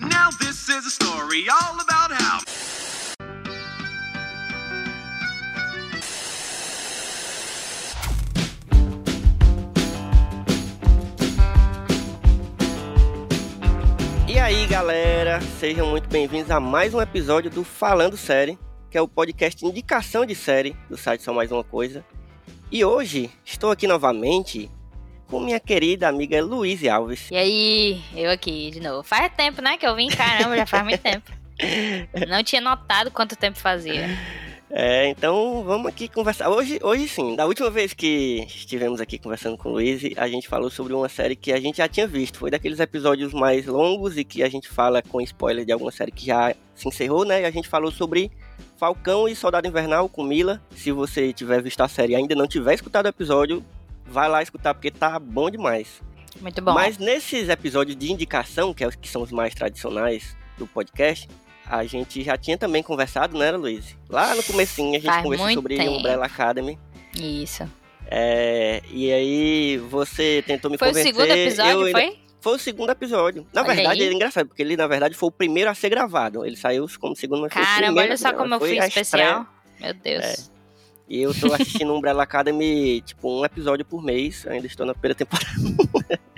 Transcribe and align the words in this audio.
Now 0.00 0.30
this 0.40 0.68
is 0.68 0.86
a 0.86 0.90
story 0.90 1.48
all 1.48 1.80
about 1.80 2.12
how. 2.12 2.40
E 14.28 14.38
aí, 14.38 14.66
galera, 14.66 15.40
sejam 15.58 15.88
muito 15.88 16.08
bem-vindos 16.08 16.50
a 16.50 16.58
mais 16.60 16.94
um 16.94 17.00
episódio 17.00 17.50
do 17.50 17.64
Falando 17.64 18.16
Série, 18.16 18.58
que 18.96 18.98
é 18.98 19.02
o 19.02 19.06
podcast 19.06 19.62
indicação 19.62 20.24
de 20.24 20.34
série 20.34 20.74
do 20.88 20.96
site 20.96 21.22
Só 21.22 21.30
Mais 21.30 21.52
Uma 21.52 21.62
Coisa. 21.62 22.02
E 22.72 22.82
hoje 22.82 23.30
estou 23.44 23.70
aqui 23.70 23.86
novamente 23.86 24.70
com 25.26 25.38
minha 25.38 25.60
querida 25.60 26.08
amiga 26.08 26.42
Luiz 26.42 26.82
Alves. 26.88 27.30
E 27.30 27.36
aí, 27.36 28.02
eu 28.14 28.30
aqui 28.30 28.70
de 28.70 28.80
novo. 28.80 29.02
Faz 29.02 29.30
tempo, 29.36 29.60
né, 29.60 29.76
que 29.76 29.86
eu 29.86 29.94
vim, 29.94 30.08
caramba, 30.08 30.56
já 30.56 30.64
faz 30.64 30.82
muito 30.82 31.02
tempo. 31.02 31.30
Não 32.26 32.42
tinha 32.42 32.62
notado 32.62 33.10
quanto 33.10 33.36
tempo 33.36 33.58
fazia. 33.58 34.08
É, 34.70 35.10
então 35.10 35.62
vamos 35.62 35.88
aqui 35.88 36.08
conversar. 36.08 36.48
Hoje, 36.48 36.78
hoje 36.82 37.06
sim, 37.06 37.36
da 37.36 37.44
última 37.44 37.70
vez 37.70 37.92
que 37.92 38.46
estivemos 38.48 38.98
aqui 38.98 39.18
conversando 39.18 39.58
com 39.58 39.68
o 39.68 39.72
Luiz, 39.72 40.02
a 40.16 40.26
gente 40.26 40.48
falou 40.48 40.70
sobre 40.70 40.94
uma 40.94 41.10
série 41.10 41.36
que 41.36 41.52
a 41.52 41.60
gente 41.60 41.76
já 41.76 41.86
tinha 41.86 42.06
visto. 42.06 42.38
Foi 42.38 42.50
daqueles 42.50 42.80
episódios 42.80 43.34
mais 43.34 43.66
longos 43.66 44.16
e 44.16 44.24
que 44.24 44.42
a 44.42 44.48
gente 44.48 44.68
fala 44.68 45.02
com 45.02 45.20
spoiler 45.20 45.66
de 45.66 45.72
alguma 45.72 45.92
série 45.92 46.10
que 46.10 46.24
já 46.24 46.54
se 46.74 46.88
encerrou, 46.88 47.26
né? 47.26 47.42
E 47.42 47.44
a 47.44 47.50
gente 47.50 47.68
falou 47.68 47.92
sobre 47.92 48.32
Falcão 48.76 49.26
e 49.28 49.34
Soldado 49.34 49.66
Invernal 49.66 50.08
com 50.08 50.22
Mila. 50.22 50.60
Se 50.74 50.92
você 50.92 51.32
tiver 51.32 51.62
visto 51.62 51.80
a 51.80 51.88
série 51.88 52.12
e 52.12 52.16
ainda 52.16 52.34
não 52.34 52.46
tiver 52.46 52.74
escutado 52.74 53.06
o 53.06 53.08
episódio, 53.08 53.64
vai 54.04 54.28
lá 54.28 54.42
escutar 54.42 54.74
porque 54.74 54.90
tá 54.90 55.18
bom 55.18 55.50
demais. 55.50 56.02
Muito 56.40 56.60
bom. 56.60 56.72
Mas 56.72 56.98
nesses 56.98 57.48
episódios 57.48 57.96
de 57.96 58.12
indicação, 58.12 58.74
que, 58.74 58.84
é 58.84 58.88
os, 58.88 58.94
que 58.94 59.08
são 59.08 59.22
os 59.22 59.32
mais 59.32 59.54
tradicionais 59.54 60.36
do 60.58 60.66
podcast, 60.66 61.28
a 61.64 61.84
gente 61.84 62.22
já 62.22 62.36
tinha 62.36 62.58
também 62.58 62.82
conversado, 62.82 63.36
né, 63.38 63.50
Luiz? 63.52 63.96
Lá 64.08 64.34
no 64.34 64.42
comecinho 64.42 64.90
a 64.90 64.94
gente 64.98 65.06
Faz 65.06 65.22
conversou 65.22 65.50
sobre 65.52 65.76
tempo. 65.76 65.92
Umbrella 65.92 66.26
Academy. 66.26 66.78
Isso. 67.14 67.68
É, 68.08 68.82
e 68.92 69.10
aí 69.12 69.78
você 69.78 70.44
tentou 70.46 70.70
me 70.70 70.78
Foi 70.78 70.88
o 70.88 70.90
convencer. 70.90 71.12
segundo 71.14 71.30
episódio, 71.30 71.84
ainda- 71.86 71.98
foi? 71.98 72.18
Foi 72.46 72.54
o 72.54 72.58
segundo 72.60 72.90
episódio. 72.90 73.44
Na 73.52 73.62
Olha 73.62 73.74
verdade, 73.74 74.02
aí. 74.02 74.08
é 74.08 74.12
engraçado, 74.12 74.46
porque 74.46 74.62
ele, 74.62 74.76
na 74.76 74.86
verdade, 74.86 75.16
foi 75.16 75.30
o 75.30 75.32
primeiro 75.32 75.68
a 75.68 75.74
ser 75.74 75.88
gravado. 75.88 76.46
Ele 76.46 76.54
saiu 76.54 76.86
como 77.00 77.16
segundo, 77.16 77.42
mas 77.42 77.52
foi 77.52 77.60
o 77.60 77.64
Caramba, 77.64 78.02
olha 78.02 78.16
só 78.16 78.32
como 78.32 78.54
eu 78.54 78.60
fui 78.60 78.78
especial. 78.78 79.44
Meu 79.80 79.92
Deus. 79.92 80.24
É. 80.24 80.36
E 81.08 81.22
eu 81.22 81.34
tô 81.34 81.52
assistindo 81.52 81.92
Umbrella 81.92 82.22
Academy, 82.22 83.00
tipo, 83.00 83.40
um 83.40 83.44
episódio 83.44 83.84
por 83.84 84.00
mês. 84.00 84.46
Ainda 84.46 84.64
estou 84.64 84.86
na 84.86 84.94
primeira 84.94 85.16
temporada. 85.16 85.50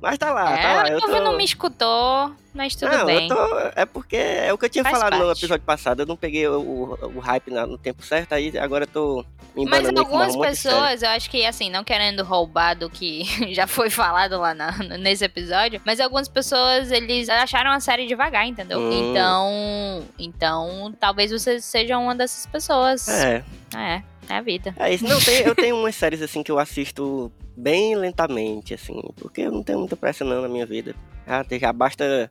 mas 0.00 0.18
tá 0.18 0.32
lá, 0.32 0.58
é, 0.58 0.62
tá 0.62 0.72
lá. 0.74 0.82
o 0.84 0.86
Eu 0.88 1.00
povo 1.00 1.12
tô... 1.16 1.20
não 1.24 1.36
me 1.36 1.44
escutou, 1.44 2.32
mas 2.54 2.74
tudo 2.74 2.90
não, 2.96 3.06
bem. 3.06 3.28
tô. 3.28 3.36
É 3.76 3.84
porque 3.84 4.16
é 4.16 4.52
o 4.52 4.58
que 4.58 4.64
eu 4.64 4.68
tinha 4.70 4.84
Faz 4.84 4.96
falado 4.98 5.18
no 5.18 5.26
parte. 5.26 5.38
episódio 5.38 5.64
passado. 5.64 6.00
Eu 6.00 6.06
não 6.06 6.16
peguei 6.16 6.46
o, 6.48 6.60
o, 6.60 6.98
o 7.16 7.18
hype 7.20 7.50
no 7.50 7.78
tempo 7.78 8.02
certo, 8.02 8.32
aí 8.32 8.56
agora 8.58 8.84
eu 8.84 8.88
tô 8.88 9.24
me 9.56 9.64
Mas 9.64 9.88
algumas 9.88 10.34
um 10.34 10.40
pessoas, 10.40 11.02
eu 11.02 11.08
acho 11.10 11.28
que, 11.30 11.44
assim, 11.44 11.68
não 11.70 11.82
querendo 11.84 12.22
roubar 12.22 12.74
do 12.74 12.88
que 12.90 13.24
já 13.54 13.66
foi 13.66 13.90
falado 13.90 14.38
lá 14.38 14.54
na- 14.54 14.76
nesse 14.98 15.24
episódio, 15.24 15.80
mas 15.84 16.00
algumas 16.00 16.28
pessoas, 16.28 16.90
eles 16.92 17.28
acharam 17.28 17.70
a 17.72 17.80
série 17.80 18.06
devagar, 18.06 18.46
entendeu? 18.46 18.78
Hum. 18.80 19.10
Então, 19.10 20.04
então, 20.18 20.94
talvez 20.98 21.30
você 21.30 21.60
seja 21.60 21.98
uma 21.98 22.14
dessas 22.14 22.46
pessoas. 22.46 23.08
É, 23.08 23.44
É, 23.76 24.02
é 24.28 24.36
a 24.36 24.42
vida. 24.42 24.74
é 24.78 24.94
isso. 24.94 25.04
Não, 25.04 25.20
tem, 25.20 25.40
eu 25.40 25.54
tenho 25.54 25.76
umas 25.76 25.94
séries 25.94 26.22
assim 26.22 26.42
que 26.42 26.50
eu 26.50 26.58
assisto 26.58 27.32
bem 27.56 27.96
lentamente, 27.96 28.74
assim, 28.74 29.00
porque 29.16 29.42
eu 29.42 29.52
não 29.52 29.62
tenho 29.62 29.78
muita 29.80 29.96
pressa 29.96 30.24
não 30.24 30.42
na 30.42 30.48
minha 30.48 30.66
vida. 30.66 30.94
Já, 31.26 31.44
já 31.58 31.72
basta 31.72 32.30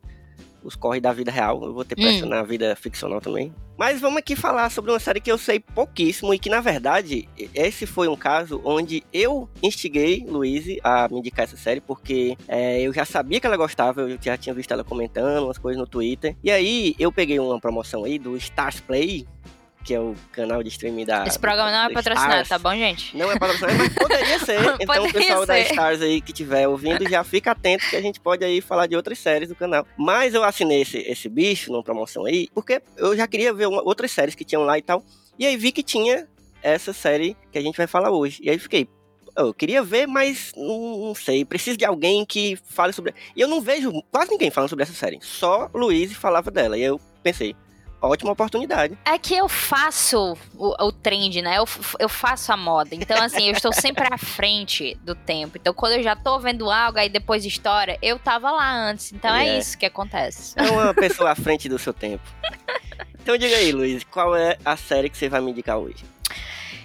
os 0.63 0.75
corre 0.75 0.99
da 0.99 1.13
vida 1.13 1.31
real, 1.31 1.63
eu 1.63 1.73
vou 1.73 1.85
ter 1.85 1.95
pressa 1.95 2.25
Hum. 2.25 2.29
na 2.29 2.43
vida 2.43 2.75
ficcional 2.75 3.21
também. 3.21 3.53
Mas 3.77 4.01
vamos 4.01 4.17
aqui 4.17 4.35
falar 4.35 4.69
sobre 4.71 4.91
uma 4.91 4.99
série 4.99 5.21
que 5.21 5.31
eu 5.31 5.37
sei 5.37 5.59
pouquíssimo 5.59 6.33
e 6.33 6.39
que, 6.39 6.49
na 6.49 6.59
verdade, 6.59 7.29
esse 7.53 7.85
foi 7.85 8.07
um 8.07 8.15
caso 8.15 8.59
onde 8.65 9.03
eu 9.13 9.47
instiguei 9.61 10.25
Luiz 10.27 10.65
a 10.83 11.07
me 11.07 11.19
indicar 11.19 11.43
essa 11.45 11.55
série, 11.55 11.79
porque 11.79 12.35
é, 12.47 12.81
eu 12.81 12.91
já 12.91 13.05
sabia 13.05 13.39
que 13.39 13.45
ela 13.45 13.55
gostava, 13.55 14.01
eu 14.01 14.17
já 14.19 14.35
tinha 14.35 14.53
visto 14.53 14.71
ela 14.73 14.83
comentando 14.83 15.43
umas 15.45 15.59
coisas 15.59 15.79
no 15.79 15.87
Twitter. 15.87 16.35
E 16.43 16.49
aí 16.49 16.95
eu 16.97 17.11
peguei 17.11 17.39
uma 17.39 17.59
promoção 17.61 18.03
aí 18.03 18.17
do 18.17 18.35
Stars 18.35 18.79
Play, 18.81 19.27
que 19.87 19.93
é 19.93 19.99
o 20.01 20.13
canal 20.33 20.61
de 20.61 20.67
streaming 20.67 21.05
da. 21.05 21.25
Esse 21.25 21.39
programa 21.39 21.71
não 21.71 21.85
é 21.85 21.87
da 21.87 21.93
patrocinado, 21.93 22.41
Stars. 22.41 22.49
tá 22.49 22.59
bom, 22.59 22.75
gente? 22.75 23.15
Não 23.15 23.31
é 23.31 23.39
patrocinado, 23.39 23.77
mas 23.77 23.93
poderia 23.93 24.37
ser. 24.39 24.57
Então, 24.81 24.95
o 25.03 25.07
Poderia 25.07 25.13
pessoal 25.13 25.45
da 25.45 25.53
ser. 25.53 25.61
Stars 25.71 26.01
aí 26.01 26.19
que 26.19 26.31
estiver 26.31 26.67
ouvindo, 26.67 27.09
já 27.09 27.23
fica 27.23 27.51
atento 27.51 27.89
que 27.89 27.95
a 27.95 28.01
gente 28.01 28.19
pode 28.19 28.43
aí 28.43 28.59
falar 28.59 28.85
de 28.87 28.95
outras 28.97 29.17
séries 29.17 29.47
do 29.47 29.55
canal. 29.55 29.87
Mas 29.97 30.33
eu 30.33 30.43
assinei 30.43 30.81
esse, 30.81 30.97
esse 30.97 31.29
bicho 31.29 31.71
numa 31.71 31.81
promoção 31.81 32.25
aí, 32.25 32.49
porque 32.53 32.81
eu 32.97 33.15
já 33.15 33.25
queria 33.27 33.53
ver 33.53 33.67
uma- 33.67 33.81
outras 33.81 34.11
séries 34.11 34.35
que 34.35 34.43
tinham 34.43 34.63
lá 34.63 34.77
e 34.77 34.81
tal. 34.81 35.01
E 35.39 35.45
aí 35.45 35.55
vi 35.55 35.71
que 35.71 35.81
tinha 35.81 36.27
essa 36.61 36.91
série 36.91 37.37
que 37.51 37.57
a 37.57 37.61
gente 37.61 37.77
vai 37.77 37.87
falar 37.87 38.11
hoje. 38.11 38.39
E 38.43 38.49
aí 38.49 38.59
fiquei. 38.59 38.89
Eu 39.37 39.53
queria 39.53 39.83
ver, 39.83 40.05
mas 40.07 40.51
não, 40.57 40.97
não 41.07 41.15
sei. 41.15 41.45
Preciso 41.45 41.77
de 41.77 41.85
alguém 41.85 42.25
que 42.25 42.57
fale 42.65 42.91
sobre. 42.91 43.13
E 43.35 43.39
eu 43.39 43.47
não 43.47 43.61
vejo 43.61 43.91
quase 44.11 44.31
ninguém 44.31 44.49
falando 44.51 44.69
sobre 44.69 44.83
essa 44.83 44.93
série. 44.93 45.19
Só 45.21 45.69
Luiz 45.73 46.11
falava 46.13 46.49
dela. 46.51 46.77
E 46.77 46.81
eu 46.83 46.99
pensei, 47.23 47.55
ótima 48.01 48.31
oportunidade. 48.31 48.97
É 49.05 49.17
que 49.17 49.35
eu 49.35 49.47
faço 49.49 50.37
o, 50.55 50.85
o 50.85 50.91
trend, 50.91 51.41
né? 51.41 51.57
Eu, 51.57 51.65
eu 51.99 52.07
faço 52.09 52.51
a 52.51 52.57
moda. 52.57 52.89
Então, 52.93 53.21
assim, 53.23 53.47
eu 53.47 53.53
estou 53.53 53.73
sempre 53.73 54.07
à 54.11 54.17
frente 54.17 54.95
do 55.03 55.15
tempo. 55.15 55.57
Então, 55.57 55.73
quando 55.73 55.93
eu 55.93 56.03
já 56.03 56.15
tô 56.15 56.39
vendo 56.39 56.69
algo, 56.69 56.99
aí 56.99 57.09
depois 57.09 57.43
história, 57.45 57.97
eu 58.01 58.19
tava 58.19 58.51
lá 58.51 58.71
antes. 58.71 59.11
Então 59.11 59.33
é, 59.35 59.49
É. 59.49 59.59
isso 59.59 59.77
que 59.77 59.85
acontece. 59.85 60.53
É 60.57 60.63
uma 60.69 60.93
pessoa 60.93 61.31
à 61.31 61.35
frente 61.35 61.67
do 61.69 61.79
seu 61.79 61.93
tempo. 61.93 62.23
Então 63.21 63.37
diga 63.37 63.55
aí, 63.57 63.71
Luiz, 63.71 64.03
qual 64.03 64.35
é 64.35 64.57
a 64.63 64.77
série 64.77 65.09
que 65.09 65.17
você 65.17 65.27
vai 65.27 65.41
me 65.41 65.51
indicar 65.51 65.77
hoje? 65.77 66.05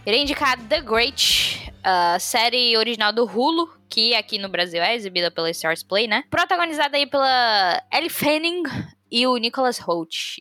Irei 0.05 0.23
indicar 0.23 0.59
The 0.59 0.81
Great, 0.81 1.73
a 1.85 2.19
série 2.19 2.77
original 2.77 3.13
do 3.13 3.25
Hulu, 3.25 3.69
que 3.89 4.15
aqui 4.17 4.39
no 4.39 4.49
Brasil 4.49 4.83
é 4.83 4.95
exibida 4.97 5.31
pela 5.31 5.49
Stars 5.51 5.85
Play, 5.85 6.09
né? 6.09 6.25
Protagonizada 6.29 6.97
aí 6.97 7.07
pela 7.07 7.81
Ellie 7.93 8.11
Fanning 8.11 8.63
e 9.11 9.25
o 9.27 9.37
Nicholas 9.37 9.79
Holt. 9.79 10.39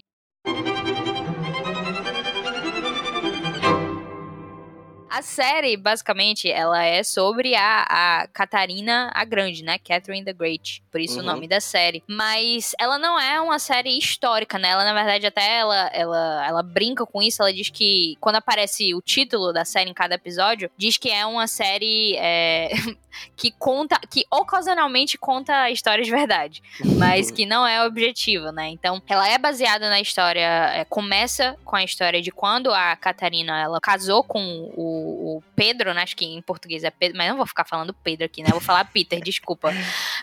A 5.11 5.21
série, 5.21 5.75
basicamente, 5.75 6.49
ela 6.49 6.83
é 6.83 7.03
sobre 7.03 7.53
a, 7.53 7.85
a 8.21 8.27
Catarina 8.27 9.11
a 9.13 9.25
Grande, 9.25 9.63
né? 9.63 9.77
Catherine 9.77 10.23
the 10.23 10.31
Great. 10.33 10.81
Por 10.91 11.01
isso 11.01 11.17
o 11.17 11.19
Uhum. 11.19 11.25
nome 11.25 11.47
da 11.47 11.59
série. 11.59 12.01
Mas 12.07 12.73
ela 12.79 12.97
não 12.97 13.19
é 13.19 13.39
uma 13.41 13.59
série 13.59 13.97
histórica, 13.97 14.57
né? 14.57 14.69
Ela, 14.69 14.85
na 14.85 14.93
verdade, 14.93 15.27
até 15.27 15.57
ela, 15.57 15.89
ela, 15.93 16.47
ela 16.47 16.63
brinca 16.63 17.05
com 17.05 17.21
isso. 17.21 17.41
Ela 17.41 17.51
diz 17.51 17.69
que 17.69 18.15
quando 18.21 18.37
aparece 18.37 18.93
o 18.95 19.01
título 19.01 19.51
da 19.51 19.65
série 19.65 19.89
em 19.89 19.93
cada 19.93 20.15
episódio, 20.15 20.71
diz 20.77 20.97
que 20.97 21.09
é 21.09 21.25
uma 21.25 21.45
série 21.47 22.15
é, 22.17 22.69
que 23.35 23.51
conta, 23.51 23.99
que 24.09 24.25
ocasionalmente 24.31 25.17
conta 25.17 25.69
histórias 25.69 26.07
de 26.07 26.11
verdade 26.13 26.61
mas 27.01 27.31
que 27.31 27.45
não 27.45 27.65
é 27.65 27.83
objetivo, 27.85 28.51
né? 28.51 28.69
Então, 28.69 29.01
ela 29.07 29.27
é 29.27 29.37
baseada 29.37 29.89
na 29.89 29.99
história, 29.99 30.71
é, 30.73 30.85
começa 30.85 31.57
com 31.65 31.75
a 31.75 31.83
história 31.83 32.21
de 32.21 32.31
quando 32.31 32.71
a 32.71 32.95
Catarina 32.95 33.59
ela 33.59 33.79
casou 33.81 34.23
com 34.23 34.71
o, 34.75 35.00
o 35.01 35.43
Pedro, 35.55 35.93
né? 35.93 36.01
Acho 36.03 36.15
que 36.15 36.25
em 36.25 36.41
português 36.41 36.83
é 36.83 36.89
Pedro, 36.91 37.17
mas 37.17 37.29
não 37.29 37.37
vou 37.37 37.45
ficar 37.45 37.65
falando 37.65 37.93
Pedro 37.93 38.25
aqui, 38.25 38.41
né? 38.41 38.47
Eu 38.49 38.53
vou 38.53 38.61
falar 38.61 38.85
Peter, 38.85 39.19
desculpa. 39.23 39.71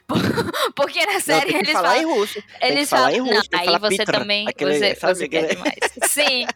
Porque 0.75 1.05
na 1.07 1.15
Não, 1.15 1.21
série 1.21 1.51
que 1.53 1.57
eles 1.57 1.73
falam, 1.73 1.97
em 1.97 2.05
russo. 2.05 2.43
Eles 2.61 2.89
falar 2.89 3.03
falam, 3.11 3.17
em 3.17 3.21
russo, 3.21 3.49
não, 3.53 3.59
aí 3.61 3.65
falar 3.67 3.79
você 3.79 3.97
Petra. 3.99 4.19
também, 4.21 4.49
Aquele- 4.49 4.79
você, 4.79 4.95
sabe 4.95 5.15
você 5.19 5.25
aquele- 5.25 5.47
quer 5.49 5.55
demais. 5.55 5.75
Sim. 6.11 6.47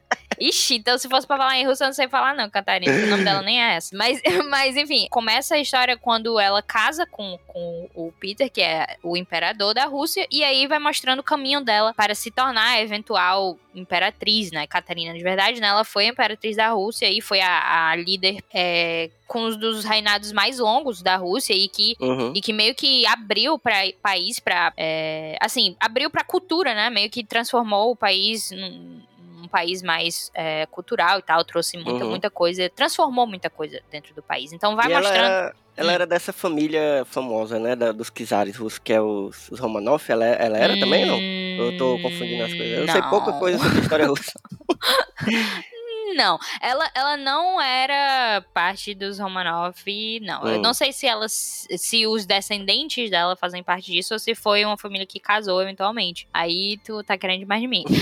Ixi, 0.49 0.77
então 0.77 0.99
se 0.99 1.09
fosse 1.09 1.27
pra 1.27 1.37
falar 1.37 1.57
em 1.57 1.67
russo, 1.67 1.83
eu 1.83 1.87
não 1.87 1.95
sei 1.95 2.09
falar 2.09 2.35
não, 2.35 2.51
Catarina, 2.51 2.93
o 2.93 3.07
nome 3.07 3.25
dela 3.25 3.43
nem 3.43 3.63
é 3.63 3.75
essa. 3.77 3.95
Mas, 3.97 4.21
mas 4.51 4.77
enfim, 4.77 5.07
começa 5.11 5.55
a 5.55 5.59
história 5.59 5.97
quando 5.97 6.41
ela 6.41 6.61
casa 6.61 7.07
com, 7.07 7.39
com 7.47 7.89
o 7.95 8.13
Peter, 8.19 8.51
que 8.51 8.61
é 8.61 8.97
o 9.03 9.17
imperador 9.17 9.75
da 9.75 9.85
Rússia, 9.85 10.27
e 10.31 10.43
aí 10.43 10.67
vai 10.67 10.79
mostrando 10.79 11.21
o 11.21 11.23
caminho 11.23 11.61
dela 11.61 11.95
para 11.95 12.15
se 12.15 12.31
tornar 12.31 12.71
a 12.71 12.81
eventual 12.81 13.57
imperatriz, 13.75 14.51
né? 14.51 14.67
Catarina, 14.67 15.15
de 15.15 15.23
verdade, 15.23 15.61
né? 15.61 15.69
Ela 15.69 15.85
foi 15.85 16.07
a 16.07 16.09
imperatriz 16.09 16.57
da 16.57 16.69
Rússia 16.71 17.09
e 17.11 17.21
foi 17.21 17.41
a, 17.41 17.91
a 17.91 17.97
líder 17.97 18.43
é, 18.53 19.11
com 19.27 19.45
um 19.47 19.57
dos 19.57 19.85
reinados 19.85 20.33
mais 20.33 20.59
longos 20.59 21.03
da 21.03 21.17
Rússia 21.17 21.55
e 21.55 21.69
que 21.69 21.97
Uhum. 22.01 22.33
e 22.35 22.41
que 22.41 22.53
meio 22.53 22.75
que 22.75 23.07
abriu 23.07 23.59
para 23.59 23.77
país 24.03 24.41
para 24.41 24.73
assim 25.41 25.77
abriu 25.79 26.11
para 26.11 26.25
cultura 26.25 26.75
né 26.75 26.91
meio 26.91 27.09
que 27.11 27.23
transformou 27.23 27.93
o 27.93 27.97
país 27.97 28.51
num, 28.51 29.01
num 29.43 29.49
país 29.49 29.83
mais 29.83 30.31
é, 30.35 30.65
cultural 30.67 31.19
e 31.19 31.23
tal 31.23 31.45
trouxe 31.45 31.77
muita 31.77 32.05
Uhum. 32.05 32.11
muita 32.11 32.31
coisa 32.31 32.71
transformou 32.71 33.27
muita 33.27 33.51
coisa 33.51 33.81
dentro 33.91 34.15
do 34.15 34.23
país 34.23 34.53
então 34.53 34.77
vai 34.77 34.89
E 34.89 34.93
ela 34.93 35.01
mostrando 35.01 35.25
era- 35.25 35.55
Ela 35.75 35.91
Hum. 35.91 35.95
era 35.95 36.07
dessa 36.07 36.33
família 36.35 37.03
famosa, 37.07 37.59
né? 37.59 37.75
da- 37.75 37.93
dos 37.93 38.11
czares 38.11 38.57
russos, 38.57 38.79
que 38.79 38.93
é 38.93 39.01
os, 39.01 39.49
os 39.51 39.59
Romanov. 39.59 40.03
Ela, 40.07 40.27
ela 40.27 40.59
era 40.59 40.79
também, 40.79 41.07
não? 41.07 41.19
Eu 41.19 41.79
tô 41.79 41.99
confundindo 42.03 42.45
as 42.45 42.53
coisas. 42.53 42.79
Eu 42.79 42.87
sei 42.93 43.01
pouca 43.09 43.31
Hum, 43.31 43.33
Não. 43.33 43.39
coisa 43.39 43.59
sobre 43.59 43.79
história 43.81 44.07
russa. 44.07 44.33
Não, 46.15 46.39
ela, 46.61 46.91
ela 46.95 47.17
não 47.17 47.61
era 47.61 48.45
parte 48.53 48.95
dos 48.95 49.19
Romanov, 49.19 49.75
não. 50.23 50.47
Eu 50.47 50.59
Hum. 50.59 50.61
não 50.63 50.75
sei 50.75 50.93
se 50.93 51.07
elas, 51.07 51.67
se 51.77 52.07
os 52.07 52.27
descendentes 52.27 53.11
dela 53.11 53.35
fazem 53.37 53.63
parte 53.63 53.91
disso 53.93 54.15
ou 54.15 54.19
se 54.19 54.35
foi 54.35 54.65
uma 54.65 54.77
família 54.77 55.07
que 55.07 55.19
casou 55.21 55.63
eventualmente. 55.63 56.29
Aí 56.33 56.79
tu 56.85 57.03
tá 57.03 57.17
querendo 57.17 57.41
demais 57.41 57.61
de 57.63 57.69
mim. 57.69 57.85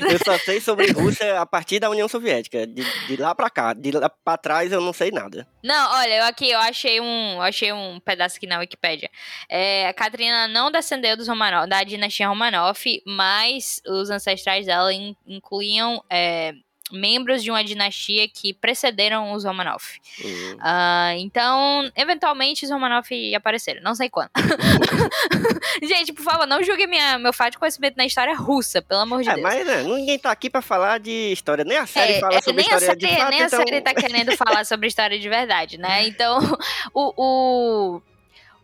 Eu 0.00 0.18
só 0.24 0.38
sei 0.38 0.60
sobre 0.60 0.90
Rússia 0.92 1.40
a 1.40 1.46
partir 1.46 1.78
da 1.78 1.90
União 1.90 2.08
Soviética. 2.08 2.66
De, 2.66 2.82
de 3.06 3.16
lá 3.16 3.34
pra 3.34 3.50
cá. 3.50 3.72
De 3.72 3.90
lá 3.92 4.08
pra 4.08 4.36
trás 4.36 4.72
eu 4.72 4.80
não 4.80 4.92
sei 4.92 5.10
nada. 5.10 5.46
Não, 5.62 5.92
olha, 5.94 6.14
eu 6.18 6.24
aqui 6.24 6.50
eu 6.50 6.58
achei 6.58 7.00
um, 7.00 7.34
eu 7.34 7.42
achei 7.42 7.72
um 7.72 8.00
pedaço 8.00 8.36
aqui 8.36 8.46
na 8.46 8.58
Wikipédia. 8.58 9.10
É, 9.48 9.88
a 9.88 9.94
Katrina 9.94 10.48
não 10.48 10.70
descendeu 10.70 11.16
dos 11.16 11.28
Romanov, 11.28 11.68
da 11.68 11.82
dinastia 11.84 12.28
Romanov, 12.28 12.78
mas 13.06 13.80
os 13.86 14.10
ancestrais 14.10 14.66
dela 14.66 14.92
in- 14.92 15.16
incluíam 15.26 16.02
é, 16.10 16.51
membros 16.92 17.42
de 17.42 17.50
uma 17.50 17.64
dinastia 17.64 18.28
que 18.28 18.52
precederam 18.54 19.32
os 19.32 19.44
Romanov. 19.44 19.82
Hum. 20.24 20.56
Ah, 20.60 21.12
então, 21.16 21.90
eventualmente 21.96 22.64
os 22.64 22.70
Romanov 22.70 23.06
apareceram. 23.34 23.82
Não 23.82 23.94
sei 23.94 24.08
quando. 24.10 24.30
Gente, 25.82 26.12
por 26.12 26.22
favor, 26.22 26.46
não 26.46 26.62
julgue 26.62 26.86
minha, 26.86 27.18
meu 27.18 27.32
fato 27.32 27.52
de 27.52 27.58
conhecimento 27.58 27.96
na 27.96 28.04
história 28.06 28.34
russa, 28.34 28.80
pelo 28.82 29.00
amor 29.00 29.22
de 29.22 29.28
É, 29.30 29.34
Deus. 29.34 29.42
mas 29.42 29.66
né, 29.66 29.82
ninguém 29.82 30.18
tá 30.18 30.30
aqui 30.30 30.48
pra 30.50 30.62
falar 30.62 30.98
de 31.00 31.32
história. 31.32 31.64
Nem 31.64 31.78
a 31.78 31.86
série 31.86 32.14
É, 32.14 32.20
fala 32.20 32.36
é, 32.36 32.40
sobre 32.40 32.62
nem 32.62 32.72
a 32.72 32.76
história 32.76 32.86
série, 32.86 32.98
de 33.00 33.16
fato, 33.16 33.30
nem 33.30 33.42
a 33.42 33.46
então... 33.46 33.58
série 33.58 33.80
tá 33.80 33.94
querendo 33.94 34.36
falar 34.36 34.64
sobre 34.66 34.88
história 34.88 35.18
de 35.18 35.28
verdade, 35.28 35.78
né? 35.78 36.06
Então, 36.12 36.38
o, 36.92 37.12
o, 37.16 38.02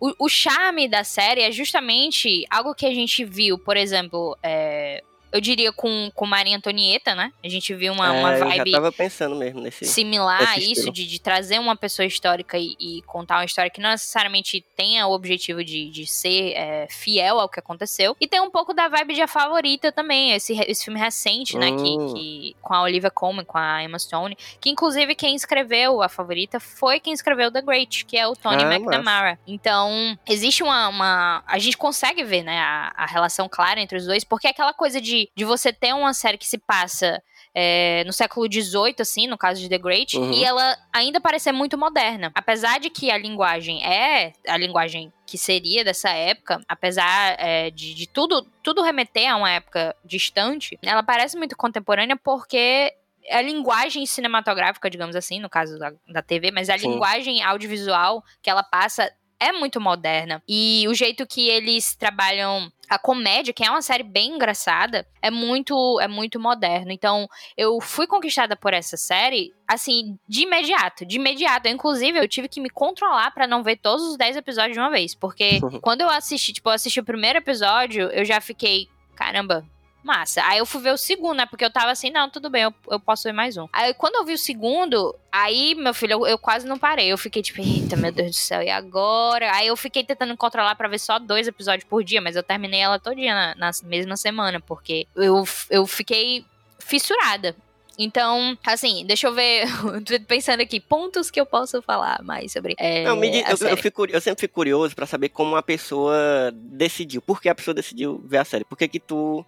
o, 0.01 0.15
o 0.27 0.29
charme 0.29 0.87
da 0.89 1.03
série 1.03 1.41
é 1.43 1.51
justamente 1.51 2.45
algo 2.51 2.75
que 2.75 2.85
a 2.87 2.93
gente 2.95 3.25
viu, 3.25 3.59
por 3.59 3.77
exemplo, 3.77 4.37
é, 4.43 5.03
eu 5.33 5.41
diria 5.41 5.73
com, 5.73 6.11
com 6.15 6.27
Maria 6.27 6.57
Antonieta, 6.57 7.15
né? 7.15 7.33
A 7.45 7.49
gente 7.49 7.75
viu 7.75 7.93
uma, 7.93 8.11
uma 8.13 8.35
É, 8.35 8.41
eu 8.41 8.47
vibe 8.49 8.71
já 8.71 8.77
tava 8.79 8.93
pensando 8.93 9.37
mesmo 9.37 9.61
nesse... 9.61 9.85
similar 9.85 10.41
a 10.51 10.57
esse 10.59 10.73
isso, 10.73 10.91
de, 10.91 11.07
de 11.07 11.21
trazer 11.21 11.59
uma 11.59 11.77
pessoa 11.77 12.07
histórica 12.07 12.59
e, 12.59 12.75
e 12.79 13.03
contar 13.03 13.37
uma 13.39 13.45
história 13.45 13.71
que 13.71 13.81
não 13.81 13.91
necessariamente 13.91 14.65
tenha 14.77 15.07
o 15.07 15.13
objetivo 15.13 15.63
de, 15.65 15.91
de 15.91 16.07
ser 16.07 16.53
é, 16.55 16.87
fiel 16.91 17.39
ao 17.41 17.49
que 17.49 17.59
aconteceu. 17.61 18.17
E 18.21 18.27
tem 18.27 18.41
um 18.41 18.51
pouco 18.51 18.73
da 18.73 18.89
vibe 18.89 19.15
de 19.15 19.23
A 19.23 19.29
Favorita 19.29 19.91
também, 19.93 20.33
esse, 20.33 20.53
esse 20.67 20.85
filme 20.85 20.99
recente, 21.01 21.57
né, 21.57 21.69
que, 21.73 21.89
Hum. 21.99 22.15
que- 22.15 22.57
com 22.63 22.75
a 22.75 22.83
Olivia 22.83 23.11
Colman, 23.11 23.45
com 23.45 23.57
a 23.59 23.83
Emma 23.83 23.99
Stone, 23.99 24.37
que 24.61 24.71
inclusive 24.71 25.15
quem 25.15 25.35
escreveu 25.35 26.03
A 26.03 26.09
Favorita 26.09 26.61
foi 26.61 27.01
quem 27.01 27.13
escreveu 27.13 27.51
The 27.51 27.63
Great, 27.63 28.05
que 28.05 28.17
é 28.17 28.27
o 28.27 28.35
Tony 28.37 28.63
Ah, 28.63 28.75
McNamara. 28.75 29.39
Então, 29.47 30.19
existe 30.29 30.63
uma, 30.63 30.89
uma- 30.89 31.43
A 31.47 31.59
gente 31.59 31.77
consegue 31.77 32.23
ver, 32.25 32.43
né, 32.43 32.59
a, 32.61 32.93
a 32.97 33.07
relação 33.07 33.49
clara 33.49 33.81
entre 33.81 33.99
os 33.99 34.07
dois, 34.07 34.23
porque 34.25 34.47
é 34.47 34.51
aquela 34.51 34.73
coisa 34.73 35.01
de, 35.01 35.18
de 35.35 35.45
você 35.45 35.73
ter 35.73 35.93
uma 35.95 36.13
série 36.15 36.39
que 36.39 36.47
se 36.47 36.59
passa 36.59 37.23
é, 37.55 38.05
no 38.05 38.13
século 38.13 38.47
XVIII, 38.51 38.95
assim, 39.01 39.27
no 39.27 39.37
caso 39.37 39.61
de 39.61 39.69
The 39.69 39.79
Great, 39.79 40.17
Uhum. 40.17 40.33
e 40.33 40.45
ela 40.45 40.77
ainda 40.93 41.21
parecer 41.21 41.51
muito 41.51 41.77
moderna. 41.77 42.31
Apesar 42.35 42.79
de 42.79 42.91
que 42.91 43.11
a 43.11 43.19
linguagem 43.19 43.85
é 43.85 44.33
a 44.47 44.57
linguagem 44.57 45.13
que 45.27 45.37
seria 45.37 45.83
dessa 45.85 46.11
época, 46.11 46.61
apesar 46.69 47.35
é, 47.39 47.71
de, 47.71 47.95
de 47.95 48.07
tudo, 48.07 48.47
tudo 48.63 48.83
remeter 48.83 49.29
a 49.31 49.37
uma 49.37 49.51
época 49.51 49.95
distante, 50.05 50.79
ela 50.83 51.03
parece 51.03 51.37
muito 51.37 51.57
contemporânea 51.57 52.17
porque 52.17 52.95
a 53.31 53.43
linguagem 53.43 54.07
cinematográfica, 54.07 54.89
digamos 54.89 55.15
assim, 55.17 55.39
no 55.39 55.51
caso 55.51 55.79
da, 55.79 55.93
da 56.09 56.23
TV, 56.23 56.51
mas 56.51 56.71
a 56.71 56.79
Sim. 56.79 56.89
linguagem 56.93 57.43
audiovisual 57.43 58.25
que 58.41 58.49
ela 58.49 58.63
passa 58.63 59.11
é 59.41 59.53
muito 59.53 59.81
moderna. 59.81 60.43
E 60.49 60.87
o 60.89 60.95
jeito 60.95 61.27
que 61.27 61.49
eles 61.49 61.95
trabalham 61.95 62.71
a 62.89 62.99
comédia, 62.99 63.53
que 63.53 63.65
é 63.65 63.71
uma 63.71 63.83
série 63.83 64.03
bem 64.03 64.35
engraçada, 64.35 65.07
é 65.21 65.31
muito 65.31 66.01
é 66.01 66.09
muito 66.09 66.41
moderno. 66.41 66.91
Então, 66.91 67.29
eu 67.57 67.81
fui 67.81 68.07
conquistada 68.07 68.57
por 68.57 68.73
essa 68.73 68.97
série, 68.97 69.53
assim, 69.67 70.19
de 70.27 70.43
imediato, 70.43 71.05
de 71.05 71.17
imediato. 71.17 71.69
Inclusive, 71.69 72.19
eu 72.19 72.29
tive 72.29 72.49
que 72.49 72.61
me 72.61 72.71
controlar 72.71 73.31
pra 73.33 73.47
não 73.47 73.63
ver 73.63 73.77
todos 73.77 74.05
os 74.05 74.17
10 74.17 74.37
episódios 74.37 74.75
de 74.75 74.81
uma 74.81 74.91
vez, 74.91 75.15
porque 75.15 75.61
quando 75.83 76.01
eu 76.01 76.11
assisti, 76.11 76.53
tipo, 76.53 76.69
eu 76.69 76.75
assisti 76.75 76.99
o 77.01 77.05
primeiro 77.05 77.39
episódio, 77.39 78.09
eu 78.11 78.25
já 78.25 78.41
fiquei, 78.41 78.89
caramba, 79.15 79.65
massa. 80.03 80.43
Aí 80.45 80.59
eu 80.59 80.67
fui 80.67 80.81
ver 80.81 80.93
o 80.93 80.97
segundo, 80.97 81.37
né? 81.39 81.47
Porque 81.47 81.65
eu 81.65 81.71
tava 81.71 81.91
assim, 81.91 82.11
não, 82.11 82.31
tudo 82.31 82.49
bem, 82.49 82.63
eu, 82.63 82.75
eu 82.91 82.99
posso 83.01 83.25
ver 83.25 83.33
mais 83.33 83.57
um. 83.57 83.67
Aí 83.73 83.93
quando 83.95 84.17
eu 84.17 84.25
vi 84.25 84.33
o 84.35 84.39
segundo, 84.39 85.15
aí, 85.31 85.75
meu 85.75 85.93
filho, 85.93 86.13
eu, 86.13 86.27
eu 86.27 86.39
quase 86.39 86.67
não 86.67 86.79
parei. 86.79 87.09
Eu 87.09 87.19
fiquei 87.19 87.43
tipo, 87.43 87.61
eita, 87.61 87.97
meu 87.97 88.13
Deus 88.13 88.31
do 88.31 88.37
céu, 88.37 88.63
e 88.63 88.71
agora? 88.71 89.55
Aí 89.55 89.67
eu 89.67 89.77
fiquei 89.77 90.05
tentando 90.05 90.37
controlar 90.37 90.75
pra 90.77 90.89
ver 90.89 90.99
só 90.99 91.19
dois 91.19 91.47
episódios 91.47 91.89
por 91.89 92.03
dia, 92.03 92.21
mas 92.21 92.37
eu 92.37 92.43
terminei 92.43 92.81
ela 92.81 92.99
todinha 92.99 93.35
na, 93.35 93.55
na 93.57 93.71
mesma 93.85 94.17
semana, 94.17 94.61
porque 94.61 95.07
eu, 95.17 95.45
eu 95.71 95.87
fiquei 95.87 96.45
fissurada. 96.79 97.55
Então, 98.01 98.57
assim, 98.65 99.05
deixa 99.05 99.27
eu 99.27 99.35
ver, 99.35 99.67
tô 100.07 100.21
pensando 100.27 100.61
aqui, 100.61 100.79
pontos 100.79 101.33
que 101.33 101.41
eu 101.41 101.45
posso 101.45 101.83
falar 101.83 102.23
mais 102.23 102.53
sobre. 102.53 102.77
É, 102.79 103.03
Não, 103.03 103.17
me 103.17 103.29
diz- 103.29 103.61
eu, 103.61 103.69
eu, 103.71 103.77
fico, 103.77 104.07
eu 104.07 104.21
sempre 104.21 104.41
fico 104.43 104.55
curioso 104.55 104.95
pra 104.95 105.05
saber 105.05 105.31
como 105.31 105.57
a 105.57 105.63
pessoa 105.65 106.53
decidiu. 106.55 107.21
Por 107.21 107.43
que 107.43 107.49
a 107.49 107.55
pessoa 107.57 107.75
decidiu 107.75 108.23
ver 108.25 108.39
a 108.39 108.45
série? 108.45 108.65
Por 108.65 108.79
que 108.79 108.87
que 108.87 109.01
tu... 109.01 109.45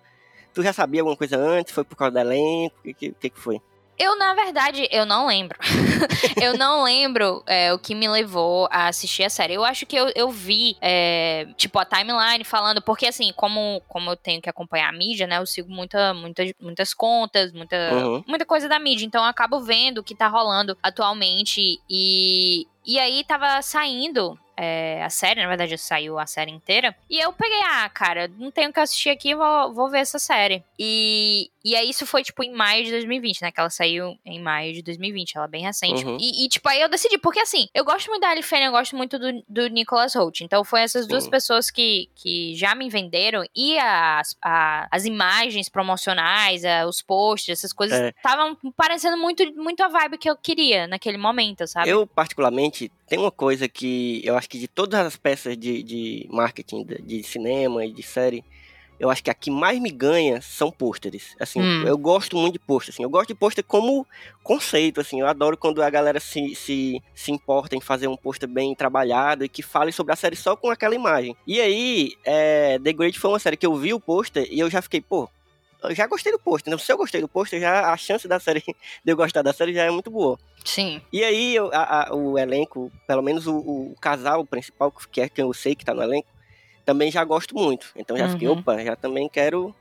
Tu 0.54 0.62
já 0.62 0.72
sabia 0.72 1.00
alguma 1.00 1.16
coisa 1.16 1.36
antes? 1.36 1.72
Foi 1.72 1.84
por 1.84 1.96
causa 1.96 2.12
do 2.12 2.18
elenco? 2.18 2.74
O 2.84 2.94
que, 2.94 3.12
que, 3.12 3.30
que 3.30 3.38
foi? 3.40 3.60
Eu, 3.98 4.16
na 4.16 4.32
verdade, 4.32 4.88
eu 4.90 5.04
não 5.04 5.26
lembro. 5.26 5.58
eu 6.42 6.56
não 6.56 6.82
lembro 6.82 7.42
é, 7.46 7.70
o 7.74 7.78
que 7.78 7.94
me 7.94 8.08
levou 8.08 8.66
a 8.70 8.88
assistir 8.88 9.24
a 9.24 9.28
série. 9.28 9.52
Eu 9.52 9.62
acho 9.62 9.84
que 9.84 9.94
eu, 9.94 10.10
eu 10.16 10.30
vi, 10.30 10.74
é, 10.80 11.46
tipo, 11.58 11.78
a 11.78 11.84
timeline 11.84 12.42
falando, 12.42 12.80
porque 12.80 13.06
assim, 13.06 13.30
como, 13.36 13.82
como 13.86 14.10
eu 14.10 14.16
tenho 14.16 14.40
que 14.40 14.48
acompanhar 14.48 14.88
a 14.88 14.92
mídia, 14.96 15.26
né? 15.26 15.36
Eu 15.36 15.44
sigo 15.44 15.70
muita, 15.70 16.14
muita, 16.14 16.42
muitas 16.58 16.94
contas, 16.94 17.52
muita, 17.52 17.76
Uhum. 17.92 18.24
muita 18.26 18.46
coisa 18.46 18.70
da 18.70 18.78
mídia. 18.78 19.04
Então 19.04 19.22
eu 19.22 19.28
acabo 19.28 19.60
vendo 19.60 19.98
o 19.98 20.02
que 20.02 20.14
tá 20.14 20.28
rolando 20.28 20.78
atualmente. 20.82 21.78
E, 21.90 22.66
e 22.86 22.98
aí 22.98 23.22
tava 23.24 23.60
saindo. 23.60 24.38
É, 24.62 25.02
a 25.02 25.08
série, 25.08 25.40
na 25.40 25.48
verdade, 25.48 25.78
saiu 25.78 26.18
a 26.18 26.26
série 26.26 26.50
inteira. 26.50 26.94
E 27.08 27.18
eu 27.18 27.32
peguei, 27.32 27.62
ah, 27.62 27.88
cara, 27.88 28.30
não 28.36 28.50
tenho 28.50 28.70
que 28.70 28.78
assistir 28.78 29.08
aqui, 29.08 29.34
vou, 29.34 29.72
vou 29.72 29.88
ver 29.88 30.00
essa 30.00 30.18
série. 30.18 30.62
E, 30.78 31.50
e 31.64 31.74
aí 31.76 31.88
isso 31.90 32.06
foi, 32.06 32.22
tipo, 32.22 32.42
em 32.42 32.52
maio 32.52 32.84
de 32.84 32.90
2020, 32.90 33.42
né? 33.42 33.52
Que 33.52 33.60
ela 33.60 33.70
saiu 33.70 34.16
em 34.24 34.40
maio 34.40 34.72
de 34.72 34.82
2020, 34.82 35.36
ela 35.36 35.44
é 35.46 35.48
bem 35.48 35.62
recente. 35.62 36.04
Uhum. 36.04 36.16
E, 36.20 36.44
e, 36.44 36.48
tipo, 36.48 36.68
aí 36.68 36.80
eu 36.80 36.88
decidi, 36.88 37.18
porque 37.18 37.40
assim, 37.40 37.68
eu 37.74 37.84
gosto 37.84 38.08
muito 38.08 38.22
da 38.22 38.30
Ali 38.30 38.42
Fanning, 38.42 38.66
eu 38.66 38.72
gosto 38.72 38.96
muito 38.96 39.18
do, 39.18 39.42
do 39.48 39.68
Nicholas 39.68 40.14
Holt. 40.14 40.40
Então 40.42 40.64
foi 40.64 40.80
essas 40.80 41.06
duas 41.06 41.24
Sim. 41.24 41.30
pessoas 41.30 41.70
que, 41.70 42.08
que 42.14 42.54
já 42.56 42.74
me 42.74 42.88
venderam. 42.88 43.44
E 43.54 43.78
as, 43.78 44.36
a- 44.42 44.88
as 44.90 45.04
imagens 45.04 45.68
promocionais, 45.68 46.64
a- 46.64 46.86
os 46.86 47.02
posts, 47.02 47.48
essas 47.50 47.72
coisas, 47.72 47.98
É. 47.98 48.08
estavam 48.16 48.56
parecendo 48.76 49.16
muito, 49.16 49.44
muito 49.54 49.82
a 49.82 49.88
vibe 49.88 50.18
que 50.18 50.28
eu 50.30 50.36
queria 50.36 50.86
naquele 50.86 51.18
momento, 51.18 51.66
sabe? 51.66 51.88
Eu, 51.90 52.06
particularmente, 52.06 52.90
tem 53.08 53.18
uma 53.18 53.30
coisa 53.30 53.68
que 53.68 54.20
eu 54.24 54.36
acho 54.36 54.48
que 54.48 54.58
de 54.58 54.68
todas 54.68 54.98
as 55.06 55.16
peças 55.16 55.56
de, 55.56 55.82
de 55.82 56.26
marketing, 56.30 56.84
de, 56.84 57.02
de 57.02 57.22
cinema 57.22 57.84
e 57.84 57.92
de 57.92 58.02
série, 58.02 58.44
eu 59.00 59.10
acho 59.10 59.24
que 59.24 59.30
a 59.30 59.34
que 59.34 59.50
mais 59.50 59.80
me 59.80 59.90
ganha 59.90 60.40
são 60.42 60.70
pôsteres. 60.70 61.34
Assim, 61.40 61.60
Hum. 61.60 61.84
eu 61.86 61.96
gosto 61.98 62.36
muito 62.36 62.52
de 62.52 62.58
pôster, 62.60 62.92
assim. 62.94 63.02
Eu 63.02 63.10
gosto 63.10 63.28
de 63.28 63.34
pôster 63.34 63.64
como 63.64 64.06
conceito, 64.42 65.00
assim. 65.00 65.20
Eu 65.20 65.26
adoro 65.26 65.56
quando 65.56 65.82
a 65.82 65.90
galera 65.90 66.20
se, 66.20 66.54
se, 66.54 67.02
se 67.14 67.32
importa 67.32 67.74
em 67.74 67.80
fazer 67.80 68.06
um 68.08 68.16
pôster 68.16 68.48
bem 68.48 68.74
trabalhado 68.74 69.44
e 69.44 69.48
que 69.48 69.62
fale 69.62 69.90
sobre 69.90 70.12
a 70.12 70.16
série 70.16 70.36
só 70.36 70.54
com 70.54 70.70
aquela 70.70 70.94
imagem. 70.94 71.34
E 71.46 71.60
aí, 71.60 72.12
é, 72.24 72.78
The 72.78 72.92
Great 72.92 73.18
foi 73.18 73.30
uma 73.30 73.38
série 73.38 73.56
que 73.56 73.66
eu 73.66 73.74
vi 73.74 73.92
o 73.92 73.98
pôster 74.00 74.46
e 74.50 74.60
eu 74.60 74.70
já 74.70 74.80
fiquei, 74.82 75.00
pô, 75.00 75.28
eu 75.82 75.94
já 75.94 76.06
gostei 76.06 76.30
do 76.30 76.38
pôster. 76.38 76.70
né? 76.70 76.78
Se 76.78 76.92
eu 76.92 76.96
gostei 76.98 77.22
do 77.22 77.28
pôster, 77.28 77.58
já 77.58 77.90
a 77.92 77.96
chance 77.96 78.28
da 78.28 78.38
série 78.38 78.60
de 79.02 79.12
eu 79.12 79.16
gostar 79.16 79.40
da 79.42 79.52
série 79.52 79.72
já 79.72 79.84
é 79.84 79.90
muito 79.90 80.10
boa. 80.10 80.38
Sim. 80.62 81.00
E 81.10 81.24
aí, 81.24 81.54
eu- 81.56 81.70
a- 81.72 82.08
a- 82.10 82.14
o 82.14 82.38
elenco, 82.38 82.92
pelo 83.06 83.22
menos 83.22 83.46
o, 83.46 83.56
o 83.56 83.94
casal 83.98 84.44
principal, 84.44 84.92
que 85.10 85.22
é 85.22 85.28
quem 85.30 85.42
eu 85.42 85.54
sei 85.54 85.74
que 85.74 85.84
tá 85.86 85.94
no 85.94 86.02
elenco, 86.02 86.28
também 86.90 87.08
já 87.10 87.22
gosto 87.24 87.54
muito. 87.54 87.86
Então 87.94 88.16
já 88.18 88.26
fiquei, 88.28 88.48
Uhum. 88.48 88.58
opa, 88.58 88.82
já 88.82 88.96
também 88.96 89.28
quero 89.28 89.72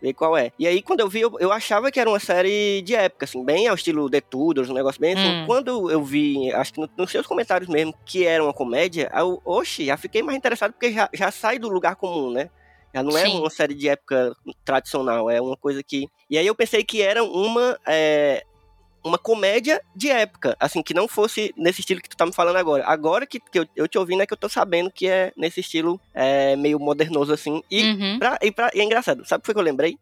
ver 0.00 0.14
qual 0.14 0.34
é. 0.36 0.50
E 0.58 0.66
aí, 0.66 0.80
quando 0.82 1.00
eu 1.00 1.08
vi, 1.08 1.20
eu, 1.20 1.34
eu 1.38 1.52
achava 1.52 1.90
que 1.90 2.00
era 2.00 2.08
uma 2.08 2.18
série 2.18 2.80
de 2.82 2.94
época, 2.94 3.24
assim, 3.26 3.44
bem 3.44 3.68
ao 3.68 3.74
estilo 3.74 4.08
The 4.08 4.20
Tudors, 4.22 4.70
um 4.70 4.74
negócio 4.74 4.98
bem 5.00 5.12
assim. 5.12 5.28
Hum. 5.28 5.44
Quando 5.46 5.90
eu 5.90 6.02
vi, 6.02 6.50
acho 6.52 6.72
que 6.72 6.80
no- 6.80 6.88
nos 6.96 7.10
seus 7.10 7.26
comentários 7.26 7.68
mesmo, 7.68 7.94
que 8.06 8.24
era 8.26 8.42
uma 8.42 8.52
comédia, 8.54 9.10
eu, 9.14 9.40
oxe, 9.44 9.84
já 9.84 9.96
fiquei 9.98 10.22
mais 10.22 10.36
interessado 10.38 10.72
porque 10.72 10.90
já, 10.92 11.08
já 11.12 11.30
sai 11.30 11.58
do 11.58 11.68
lugar 11.68 11.96
comum, 11.96 12.30
né? 12.30 12.48
Já 12.94 13.02
não 13.02 13.16
é 13.18 13.24
Sim. 13.24 13.40
uma 13.40 13.50
série 13.50 13.74
de 13.74 13.88
época 13.88 14.32
tradicional, 14.64 15.28
é 15.30 15.40
uma 15.40 15.56
coisa 15.56 15.82
que. 15.82 16.06
E 16.30 16.38
aí 16.38 16.46
eu 16.46 16.54
pensei 16.54 16.82
que 16.84 17.02
era 17.02 17.22
uma. 17.24 17.78
é, 17.86 18.42
uma 19.04 19.18
comédia 19.18 19.80
de 19.94 20.08
época, 20.10 20.56
assim, 20.58 20.82
que 20.82 20.94
não 20.94 21.06
fosse 21.06 21.52
nesse 21.56 21.80
estilo 21.80 22.00
que 22.00 22.08
tu 22.08 22.16
tá 22.16 22.24
me 22.24 22.32
falando 22.32 22.56
agora. 22.56 22.84
Agora 22.86 23.26
que, 23.26 23.38
que 23.38 23.58
eu, 23.58 23.66
eu 23.76 23.86
te 23.86 23.98
ouvindo 23.98 24.22
é 24.22 24.26
que 24.26 24.32
eu 24.32 24.36
tô 24.38 24.48
sabendo 24.48 24.90
que 24.90 25.06
é 25.06 25.32
nesse 25.36 25.60
estilo 25.60 26.00
é, 26.14 26.56
meio 26.56 26.78
modernoso, 26.80 27.32
assim. 27.32 27.62
E, 27.70 27.82
Uhum. 27.84 28.18
pra- 28.18 28.38
e, 28.42 28.50
pra- 28.50 28.70
e 28.74 28.80
é 28.80 28.84
engraçado, 28.84 29.24
sabe 29.26 29.40
o 29.40 29.42
que 29.42 29.46
foi 29.46 29.54
que 29.54 29.60
eu 29.60 29.64
lembrei? 29.64 29.96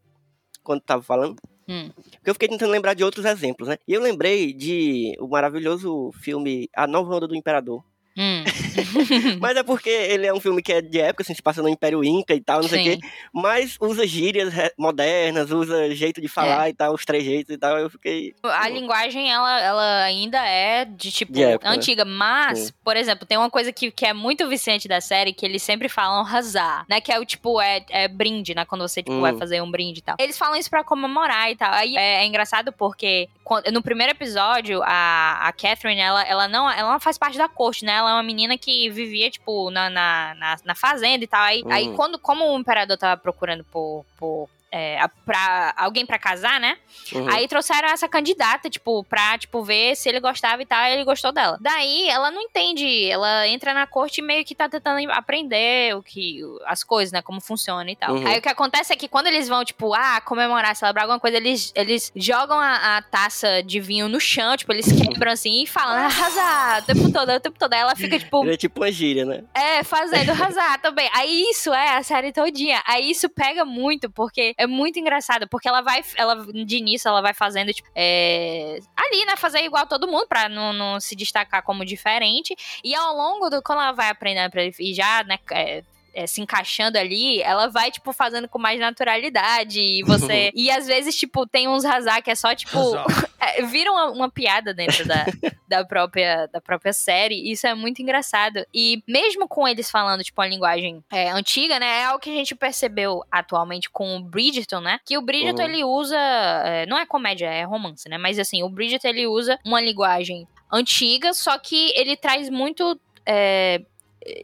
Quando 0.62 0.80
tava 0.80 1.02
falando? 1.02 1.37
Hum. 1.68 1.90
Porque 1.94 2.30
eu 2.30 2.35
fiquei 2.35 2.49
tentando 2.49 2.71
lembrar 2.71 2.94
de 2.94 3.02
outros 3.04 3.25
exemplos, 3.25 3.68
né? 3.68 3.76
E 3.87 3.92
eu 3.94 4.00
lembrei 4.00 4.52
de 4.52 5.16
o 5.21 5.26
maravilhoso 5.28 6.11
filme 6.21 6.68
A 6.75 6.87
Nova 6.87 7.14
Onda 7.16 7.26
do 7.26 7.35
Imperador. 7.37 7.82
Hum. 8.16 8.45
mas 9.40 9.57
é 9.57 9.62
porque 9.62 9.88
ele 9.88 10.26
é 10.26 10.33
um 10.35 10.40
filme 10.40 10.62
que 10.62 10.73
é 10.73 10.81
de 10.83 11.00
época, 11.00 11.23
assim, 11.23 11.35
se 11.35 11.42
passa 11.42 11.62
no 11.62 11.69
Império 11.69 12.04
Inca 12.04 12.35
e 12.35 12.40
tal, 12.40 12.61
não 12.62 12.69
sei 12.69 12.81
o 12.81 12.85
Sim. 12.85 13.00
quê. 13.00 13.07
Mas 13.33 13.76
usa 13.81 14.07
gírias 14.07 14.52
modernas, 14.78 15.50
usa 15.50 15.95
jeito 15.95 16.21
de 16.21 16.28
falar 16.28 16.69
e 16.69 16.75
tal, 16.75 16.92
os 16.95 17.04
trejeitos 17.04 17.54
e 17.54 17.59
tal. 17.59 17.78
Eu 17.78 17.90
fiquei. 17.90 18.35
A 18.42 18.69
linguagem, 18.69 19.31
ela, 19.31 19.61
ela 19.61 20.02
ainda 20.02 20.38
é 20.47 20.85
de 20.85 21.11
tipo 21.11 21.33
De 21.33 21.42
época, 21.42 21.69
né? 21.71 21.76
antiga, 21.76 22.04
mas, 22.04 22.59
Sim. 22.59 22.73
por 22.85 22.97
exemplo, 22.97 23.26
tem 23.26 23.38
uma 23.38 23.50
coisa 23.50 23.73
que, 23.73 23.90
que 23.90 24.04
é 24.07 24.12
muito 24.12 24.49
vicente 24.49 24.87
da 24.88 25.00
série, 25.00 25.33
que 25.33 25.45
eles 25.47 25.62
sempre 25.62 25.88
falam 25.88 26.23
razar, 26.25 26.85
né? 26.88 27.00
Que 27.00 27.12
é 27.12 27.19
o 27.19 27.25
tipo, 27.25 27.61
é, 27.61 27.85
é 27.90 28.09
brinde, 28.09 28.54
né? 28.54 28.64
Quando 28.64 28.87
você, 28.87 29.02
tipo, 29.02 29.12
Hum. 29.16 29.21
vai 29.21 29.37
fazer 29.37 29.61
um 29.62 29.71
brinde 29.71 29.99
e 30.00 30.02
tal. 30.02 30.16
Eles 30.19 30.38
falam 30.38 30.57
isso 30.59 30.71
pra 30.71 30.83
comemorar 30.83 31.50
e 31.50 31.57
tal. 31.57 31.73
Aí 31.73 31.97
é, 31.97 32.23
é 32.23 32.26
engraçado 32.26 32.73
porque 32.73 33.28
quando- 33.45 33.71
no 33.73 33.83
primeiro 33.83 34.13
episódio, 34.13 34.81
a, 34.85 35.49
a 35.49 35.53
Catherine, 35.53 36.01
ela, 36.01 36.23
ela, 36.25 36.49
não, 36.49 36.71
ela 36.71 36.93
não 36.93 37.01
faz 37.01 37.19
parte 37.19 37.37
da 37.39 37.49
corte, 37.49 37.85
né? 37.85 37.93
Ela 37.95 38.11
é 38.11 38.15
uma 38.15 38.23
menina 38.23 38.57
que 38.57 38.89
vivia, 38.91 39.31
tipo, 39.31 39.71
na, 39.71 39.91
na, 39.91 40.35
na, 40.37 40.57
na 40.65 40.75
fazenda 40.75 41.25
e 41.25 41.27
tal. 41.27 41.43
Aí, 41.43 41.63
aí 41.71 41.89
Hum. 41.89 41.95
quando, 41.97 42.19
como 42.19 42.45
o 42.45 42.59
imperador 42.59 42.97
tava 42.97 43.21
procurando 43.21 43.65
por. 43.65 44.05
por 44.19 44.49
é, 44.73 44.99
a- 44.99 45.09
pra 45.09 45.75
alguém 45.76 46.07
pra 46.07 46.19
casar, 46.19 46.59
né? 46.59 46.79
Uhum. 47.12 47.29
Aí 47.29 47.47
trouxeram 47.47 47.88
essa 47.88 48.09
candidata, 48.09 48.71
tipo, 48.71 49.05
pra, 49.05 49.37
tipo, 49.38 49.62
ver 49.62 49.95
se 49.97 50.09
ele 50.09 50.19
gostava 50.19 50.62
e 50.62 50.67
tal, 50.67 50.83
e 50.85 50.95
ele 50.95 51.05
gostou 51.05 51.31
dela. 51.31 51.59
Daí, 51.61 52.09
ela 52.09 52.31
não 52.31 52.41
entende, 52.41 53.09
ela 53.11 53.47
entra 53.47 53.75
na 53.75 53.87
corte 53.87 54.19
e 54.19 54.23
meio 54.25 54.45
que 54.45 54.55
tá 54.55 54.69
tentando 54.69 54.99
aprender 55.12 55.95
o 55.97 56.02
que, 56.02 56.41
as 56.67 56.83
coisas, 56.83 57.12
né, 57.12 57.21
como 57.23 57.41
funciona 57.41 57.91
e 57.91 57.97
tal. 57.97 58.14
Uhum. 58.14 58.26
Aí 58.26 58.38
o 58.38 58.43
que 58.43 58.49
acontece 58.49 58.93
é 58.93 58.97
que 58.97 59.09
quando 59.09 59.26
eles 59.26 59.49
vão, 59.49 59.64
tipo, 59.64 59.93
ah, 59.95 60.21
comemorar, 60.23 60.75
celebrar 60.75 61.05
alguma 61.05 61.21
coisa, 61.21 61.37
eles, 61.37 61.73
eles 61.75 62.11
jogam 62.17 62.59
a, 62.59 62.97
a 62.97 63.02
taça 63.02 63.62
de 63.62 63.79
vinho 63.81 64.09
no 64.09 64.19
chão, 64.21 64.57
tipo, 64.57 64.73
eles 64.73 64.87
quebram 64.91 65.33
assim 65.33 65.62
e 65.62 65.67
falam, 65.67 65.97
arrasar, 66.07 66.83
o 66.83 66.87
tempo 66.87 67.12
todo, 67.12 67.31
o 67.33 67.41
tempo 67.41 67.59
todo. 67.59 67.73
Aí 67.75 67.81
ela 67.81 67.95
fica, 67.97 68.19
tipo, 68.19 68.47
é 68.49 68.57
tipo 68.57 68.81
uma 68.81 68.91
gíria, 68.91 69.25
né? 69.25 69.45
é, 69.55 69.83
fazendo 69.85 70.31
arrasar 70.31 70.81
também. 70.81 71.09
Aí 71.12 71.43
isso 71.50 71.73
é 71.73 71.97
a 71.97 72.02
série 72.02 72.33
todinha. 72.33 72.83
Aí 72.87 73.11
isso 73.11 73.29
pega 73.29 73.64
muito, 73.64 74.11
porque 74.11 74.55
é 74.62 74.66
muito 74.66 74.99
engraçado. 74.99 75.49
Porque 75.49 75.69
ela 75.69 75.81
vai, 75.81 76.02
ela, 76.16 76.47
de 76.47 76.76
início, 76.76 77.09
ela 77.09 77.21
vai 77.21 77.35
fazendo, 77.35 77.73
tipo, 77.73 77.88
é, 77.95 78.78
ali, 78.97 79.25
né? 79.25 79.37
Fazer 79.37 79.61
igual 79.61 79.87
todo 79.87 80.07
mundo, 80.07 80.26
pra 80.26 80.49
não, 80.49 80.73
não 80.73 81.00
se 81.00 81.16
destacar 81.16 81.62
como 81.62 81.85
diferente. 81.85 82.54
E 82.83 82.95
ao 82.95 83.14
longo 83.16 83.50
do. 83.50 83.62
Quando 83.62 83.81
ela 83.81 83.92
vai 83.92 84.09
aprendendo 84.09 84.52
e 84.78 84.95
já, 84.95 85.25
né? 85.25 85.38
é, 85.52 85.83
é, 86.14 86.26
se 86.26 86.40
encaixando 86.40 86.99
ali, 86.99 87.40
ela 87.42 87.69
vai, 87.69 87.90
tipo, 87.90 88.12
fazendo 88.12 88.49
com 88.49 88.59
mais 88.59 88.78
naturalidade. 88.78 89.81
E 89.81 90.02
você. 90.02 90.50
e 90.54 90.71
às 90.71 90.87
vezes, 90.87 91.16
tipo, 91.16 91.47
tem 91.47 91.69
uns 91.69 91.85
razar 91.85 92.23
que 92.23 92.31
é 92.31 92.35
só, 92.35 92.54
tipo. 92.54 92.78
é, 93.40 93.62
vira 93.62 93.90
uma, 93.90 94.11
uma 94.11 94.31
piada 94.31 94.73
dentro 94.75 95.07
da, 95.07 95.25
da, 95.69 95.85
própria, 95.85 96.47
da 96.47 96.61
própria 96.61 96.92
série. 96.92 97.50
Isso 97.50 97.66
é 97.66 97.75
muito 97.75 98.00
engraçado. 98.02 98.64
E 98.75 99.02
mesmo 99.09 99.49
com 99.49 99.66
eles 99.66 99.90
falando, 99.90 100.23
tipo, 100.23 100.40
uma 100.40 100.49
linguagem 100.49 101.02
é, 101.11 101.31
antiga, 101.31 101.78
né? 101.78 102.00
É 102.00 102.04
algo 102.04 102.21
que 102.21 102.31
a 102.31 102.35
gente 102.35 102.54
percebeu 102.54 103.23
atualmente 103.31 103.90
com 103.90 104.16
o 104.16 104.23
Bridgerton, 104.23 104.81
né? 104.81 104.99
Que 105.04 105.16
o 105.19 105.23
Bridgerton, 105.23 105.62
Uhum. 105.62 105.69
ele 105.69 105.85
usa. 105.85 106.16
é, 106.64 106.87
não 106.87 106.99
é 106.99 107.07
comédia, 107.07 107.47
é 107.47 107.64
romance, 107.64 108.09
né? 108.09 108.19
Mas 108.19 108.38
assim, 108.38 108.62
o 108.62 108.69
Bridgerton, 108.69 109.09
ele 109.09 109.26
usa 109.26 109.59
uma 109.64 109.81
linguagem 109.81 110.47
antiga, 110.73 111.33
só 111.35 111.59
que 111.59 111.92
ele 111.97 112.16
traz 112.16 112.49
muito. 112.49 112.99
é, 113.26 113.81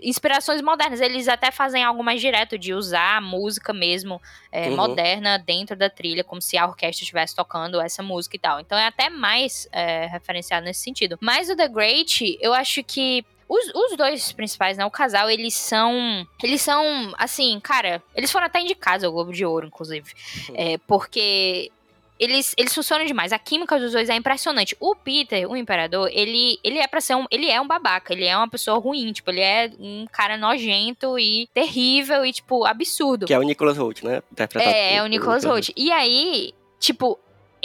inspirações 0.02 0.60
modernas. 0.62 1.00
Eles 1.00 1.28
até 1.28 1.50
fazem 1.50 1.82
algo 1.84 2.02
mais 2.02 2.20
direto 2.20 2.58
de 2.58 2.74
usar 2.74 3.18
a 3.18 3.20
música 3.20 3.72
mesmo 3.72 4.20
é, 4.50 4.68
Uhum. 4.68 4.76
moderna 4.76 5.38
dentro 5.38 5.76
da 5.76 5.88
trilha, 5.90 6.24
como 6.24 6.40
se 6.42 6.56
a 6.56 6.66
orquestra 6.66 7.02
estivesse 7.02 7.34
tocando 7.34 7.80
essa 7.80 8.02
música 8.02 8.36
e 8.36 8.38
tal. 8.38 8.60
Então 8.60 8.76
é 8.78 8.86
até 8.86 9.08
mais 9.10 9.68
é, 9.72 10.06
referenciado 10.06 10.64
nesse 10.64 10.80
sentido. 10.80 11.16
Mas 11.20 11.48
o 11.48 11.56
The 11.56 11.68
Great, 11.68 12.38
eu 12.40 12.52
acho 12.52 12.82
que 12.82 13.24
os, 13.48 13.66
os 13.74 13.96
dois 13.96 14.30
principais, 14.32 14.76
né? 14.76 14.84
O 14.84 14.90
casal, 14.90 15.30
eles 15.30 15.54
são. 15.54 16.26
Eles 16.42 16.60
são, 16.60 17.14
assim, 17.16 17.58
cara, 17.60 18.02
eles 18.14 18.30
foram 18.30 18.44
até 18.46 18.60
indicados 18.60 19.04
ao 19.04 19.10
Globo 19.12 19.32
de 19.32 19.42
Ouro, 19.44 19.66
inclusive. 19.66 20.12
É, 20.54 20.76
porque 20.86 21.70
eles, 22.18 22.54
eles 22.56 22.74
funcionam 22.74 23.06
demais. 23.06 23.32
A 23.32 23.38
química 23.38 23.78
dos 23.78 23.92
dois 23.92 24.08
é 24.08 24.16
impressionante. 24.16 24.76
O 24.80 24.94
Peter, 24.94 25.48
o 25.50 25.56
imperador, 25.56 26.10
ele, 26.12 26.58
ele 26.64 26.78
é 26.78 26.86
para 26.86 27.00
ser 27.00 27.14
um. 27.14 27.26
Ele 27.30 27.48
é 27.48 27.60
um 27.60 27.66
babaca, 27.66 28.12
ele 28.12 28.24
é 28.24 28.36
uma 28.36 28.48
pessoa 28.48 28.78
ruim. 28.78 29.12
Tipo, 29.12 29.30
ele 29.30 29.40
é 29.40 29.70
um 29.78 30.06
cara 30.10 30.36
nojento 30.36 31.18
e 31.18 31.48
terrível 31.54 32.24
e, 32.24 32.32
tipo, 32.32 32.64
absurdo. 32.64 33.26
Que 33.26 33.34
é 33.34 33.38
o 33.38 33.42
Nicholas 33.42 33.76
Holt, 33.76 34.02
né? 34.02 34.22
Interpretado 34.32 34.74
É, 34.74 34.96
é 34.96 35.02
o 35.02 35.06
Nicholas 35.06 35.44
Holt. 35.44 35.70
E 35.76 35.92
aí, 35.92 36.52
tipo, 36.80 37.18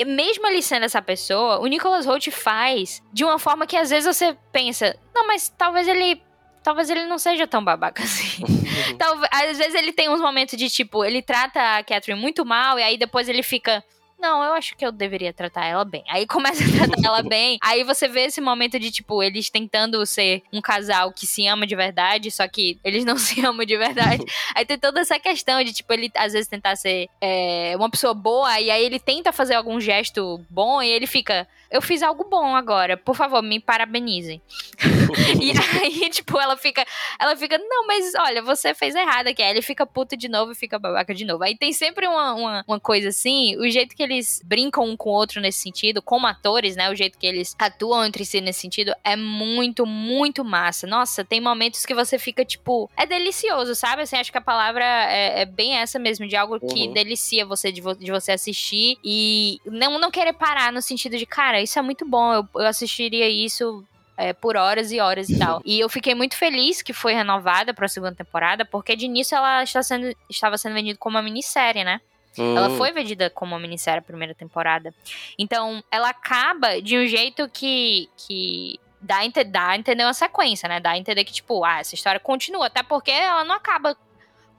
mesmo 0.05 0.47
ele 0.47 0.61
sendo 0.61 0.85
essa 0.85 1.01
pessoa, 1.01 1.59
o 1.59 1.67
Nicholas 1.67 2.05
Holt 2.05 2.31
faz 2.31 3.03
de 3.13 3.23
uma 3.23 3.37
forma 3.37 3.67
que 3.67 3.77
às 3.77 3.91
vezes 3.91 4.05
você 4.05 4.35
pensa, 4.51 4.97
não, 5.13 5.27
mas 5.27 5.53
talvez 5.55 5.87
ele. 5.87 6.21
Talvez 6.63 6.89
ele 6.89 7.05
não 7.05 7.17
seja 7.17 7.45
tão 7.45 7.61
babaca 7.63 8.01
assim. 8.03 8.41
Talvez, 8.97 9.29
às 9.31 9.57
vezes 9.57 9.75
ele 9.75 9.91
tem 9.91 10.09
uns 10.09 10.21
momentos 10.21 10.57
de 10.57 10.69
tipo, 10.69 11.03
ele 11.03 11.21
trata 11.21 11.59
a 11.77 11.83
Catherine 11.83 12.19
muito 12.19 12.45
mal 12.45 12.79
e 12.79 12.83
aí 12.83 12.97
depois 12.97 13.27
ele 13.27 13.43
fica. 13.43 13.83
Não, 14.19 14.43
eu 14.43 14.53
acho 14.53 14.75
que 14.77 14.85
eu 14.85 14.91
deveria 14.91 15.33
tratar 15.33 15.65
ela 15.65 15.83
bem. 15.83 16.03
Aí 16.07 16.25
começa 16.27 16.63
a 16.63 16.87
tratar 16.87 17.07
ela 17.07 17.21
bem. 17.23 17.57
Aí 17.61 17.83
você 17.83 18.07
vê 18.07 18.21
esse 18.21 18.39
momento 18.39 18.79
de, 18.79 18.89
tipo, 18.91 19.21
eles 19.21 19.49
tentando 19.49 20.05
ser 20.05 20.43
um 20.51 20.61
casal 20.61 21.11
que 21.11 21.27
se 21.27 21.45
ama 21.47 21.67
de 21.67 21.75
verdade, 21.75 22.31
só 22.31 22.47
que 22.47 22.79
eles 22.83 23.03
não 23.03 23.17
se 23.19 23.45
amam 23.45 23.65
de 23.65 23.77
verdade. 23.77 24.23
Aí 24.55 24.65
tem 24.65 24.77
toda 24.77 25.01
essa 25.01 25.19
questão 25.19 25.63
de, 25.63 25.73
tipo, 25.73 25.91
ele 25.93 26.11
às 26.15 26.33
vezes 26.33 26.47
tentar 26.47 26.75
ser 26.75 27.09
é, 27.19 27.73
uma 27.75 27.89
pessoa 27.89 28.13
boa, 28.13 28.59
e 28.59 28.71
aí 28.71 28.83
ele 28.85 28.99
tenta 28.99 29.31
fazer 29.31 29.55
algum 29.55 29.79
gesto 29.79 30.43
bom, 30.49 30.81
e 30.81 30.89
ele 30.89 31.07
fica. 31.07 31.47
Eu 31.73 31.81
fiz 31.81 32.03
algo 32.03 32.23
bom 32.29 32.55
agora, 32.55 32.95
por 32.95 33.15
favor, 33.15 33.41
me 33.41 33.59
parabenizem. 33.59 34.39
e 35.41 35.51
aí, 35.81 36.09
tipo, 36.09 36.39
ela 36.39 36.55
fica. 36.55 36.85
Ela 37.19 37.35
fica, 37.35 37.57
não, 37.57 37.87
mas 37.87 38.13
olha, 38.15 38.41
você 38.41 38.73
fez 38.73 38.93
errado 38.95 39.27
aqui. 39.27 39.41
Aí 39.41 39.49
ele 39.49 39.61
fica 39.61 39.85
puto 39.85 40.15
de 40.15 40.29
novo 40.29 40.51
e 40.51 40.55
fica 40.55 40.77
babaca 40.77 41.13
de 41.15 41.25
novo. 41.25 41.43
Aí 41.43 41.57
tem 41.57 41.73
sempre 41.73 42.07
uma, 42.07 42.33
uma, 42.35 42.63
uma 42.67 42.79
coisa 42.79 43.09
assim, 43.09 43.57
o 43.57 43.69
jeito 43.69 43.95
que 43.95 44.03
eles 44.03 44.39
brincam 44.45 44.83
um 44.85 44.95
com 44.95 45.09
o 45.09 45.13
outro 45.13 45.41
nesse 45.41 45.59
sentido, 45.59 46.01
como 46.01 46.27
atores, 46.27 46.75
né? 46.75 46.89
O 46.91 46.95
jeito 46.95 47.17
que 47.17 47.25
eles 47.25 47.55
atuam 47.57 48.05
entre 48.05 48.23
si 48.23 48.39
nesse 48.39 48.61
sentido 48.61 48.93
é 49.03 49.15
muito, 49.15 49.85
muito 49.85 50.43
massa. 50.45 50.85
Nossa, 50.85 51.23
tem 51.25 51.41
momentos 51.41 51.85
que 51.85 51.93
você 51.95 52.19
fica, 52.19 52.45
tipo, 52.45 52.89
é 52.95 53.05
delicioso, 53.05 53.73
sabe? 53.73 54.03
Assim, 54.03 54.15
acho 54.17 54.31
que 54.31 54.37
a 54.37 54.41
palavra 54.41 54.83
é, 54.85 55.41
é 55.41 55.45
bem 55.45 55.75
essa 55.77 55.97
mesmo, 55.97 56.27
de 56.27 56.35
algo 56.35 56.59
que 56.59 56.83
Uhum. 56.87 56.93
delicia 56.93 57.45
você 57.45 57.71
de, 57.71 57.81
vo- 57.81 57.95
de 57.95 58.11
você 58.11 58.31
assistir 58.33 58.97
e 59.03 59.59
não, 59.65 59.97
não 59.99 60.11
querer 60.11 60.33
parar 60.33 60.71
no 60.71 60.81
sentido 60.81 61.17
de, 61.17 61.25
cara, 61.25 61.61
isso 61.63 61.79
é 61.79 61.81
muito 61.81 62.05
bom, 62.07 62.33
eu, 62.33 62.47
eu 62.55 62.67
assistiria 62.67 63.27
isso 63.29 63.83
é, 64.17 64.33
por 64.33 64.55
horas 64.55 64.91
e 64.91 64.99
horas 64.99 65.29
e 65.29 65.37
tal. 65.37 65.61
E 65.65 65.79
eu 65.79 65.89
fiquei 65.89 66.13
muito 66.13 66.35
feliz 66.37 66.81
que 66.81 66.93
foi 66.93 67.13
renovada 67.13 67.73
pra 67.73 67.87
segunda 67.87 68.15
temporada, 68.15 68.65
porque 68.65 68.95
de 68.95 69.05
início 69.05 69.35
ela 69.35 69.63
está 69.63 69.81
sendo, 69.81 70.15
estava 70.29 70.57
sendo 70.57 70.73
vendida 70.75 70.97
como 70.97 71.17
uma 71.17 71.23
minissérie, 71.23 71.83
né? 71.83 71.99
Ela 72.37 72.67
Hum, 72.67 72.77
foi 72.77 72.91
vendida 72.91 73.29
como 73.29 73.53
uma 73.53 73.59
minissérie 73.59 73.99
a 73.99 74.03
primeira 74.03 74.33
temporada. 74.33 74.93
Então, 75.37 75.83
ela 75.91 76.09
acaba 76.09 76.81
de 76.81 76.97
um 76.97 77.05
jeito 77.05 77.47
que. 77.49 78.09
que 78.17 78.79
dá, 78.99 79.19
a 79.19 79.43
dá 79.43 79.67
a 79.69 79.77
entender 79.77 80.03
uma 80.03 80.13
sequência, 80.13 80.67
né? 80.67 80.79
Dá 80.79 80.91
a 80.91 80.97
entender 80.97 81.23
que, 81.25 81.33
tipo, 81.33 81.63
ah, 81.63 81.79
essa 81.79 81.93
história 81.93 82.19
continua. 82.19 82.67
Até 82.67 82.81
porque 82.81 83.11
ela 83.11 83.43
não 83.43 83.55
acaba 83.55 83.95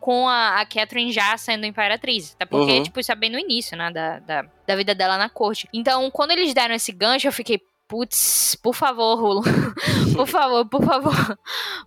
com 0.05 0.29
a, 0.29 0.61
a 0.61 0.67
Catherine 0.67 1.11
já 1.11 1.35
sendo 1.39 1.65
imperatriz. 1.65 2.35
Até 2.35 2.45
porque, 2.45 2.73
Uhum. 2.73 2.83
tipo, 2.83 3.01
isso 3.01 3.11
é 3.11 3.15
bem 3.15 3.31
no 3.31 3.39
início, 3.39 3.75
né? 3.75 3.91
Da, 3.91 4.19
da, 4.19 4.45
da 4.67 4.77
vida 4.77 4.95
dela 4.95 5.17
na 5.17 5.31
corte. 5.31 5.67
Então, 5.73 6.11
quando 6.11 6.33
eles 6.33 6.53
deram 6.53 6.75
esse 6.75 6.93
gancho, 6.93 7.27
eu 7.27 7.33
fiquei. 7.33 7.59
Putz, 7.89 8.55
por 8.63 8.75
favor, 8.75 9.15
Rulo. 9.19 9.43
por 10.15 10.27
favor, 10.27 10.67
por 10.67 10.85
favor. 10.85 11.39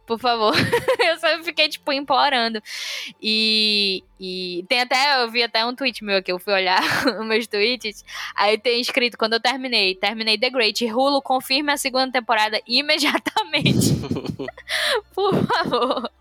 Por 0.07 0.19
favor. 0.19 0.53
eu 0.99 1.19
só 1.19 1.43
fiquei, 1.43 1.69
tipo, 1.69 1.93
implorando. 1.93 2.59
E, 3.21 4.03
e 4.19 4.65
tem 4.67 4.81
até, 4.81 5.21
eu 5.23 5.29
vi 5.29 5.43
até 5.43 5.63
um 5.63 5.75
tweet 5.75 6.03
meu 6.03 6.17
aqui, 6.17 6.31
eu 6.31 6.39
fui 6.39 6.53
olhar 6.53 6.81
meus 7.25 7.45
tweets, 7.45 8.03
aí 8.35 8.57
tem 8.57 8.79
escrito, 8.81 9.17
quando 9.17 9.33
eu 9.33 9.39
terminei, 9.39 9.93
terminei 9.95 10.37
The 10.39 10.49
Great, 10.49 10.85
Rulo, 10.87 11.21
confirme 11.21 11.71
a 11.71 11.77
segunda 11.77 12.11
temporada 12.11 12.59
imediatamente. 12.67 13.93
Por 15.13 15.33
favor. 15.45 16.11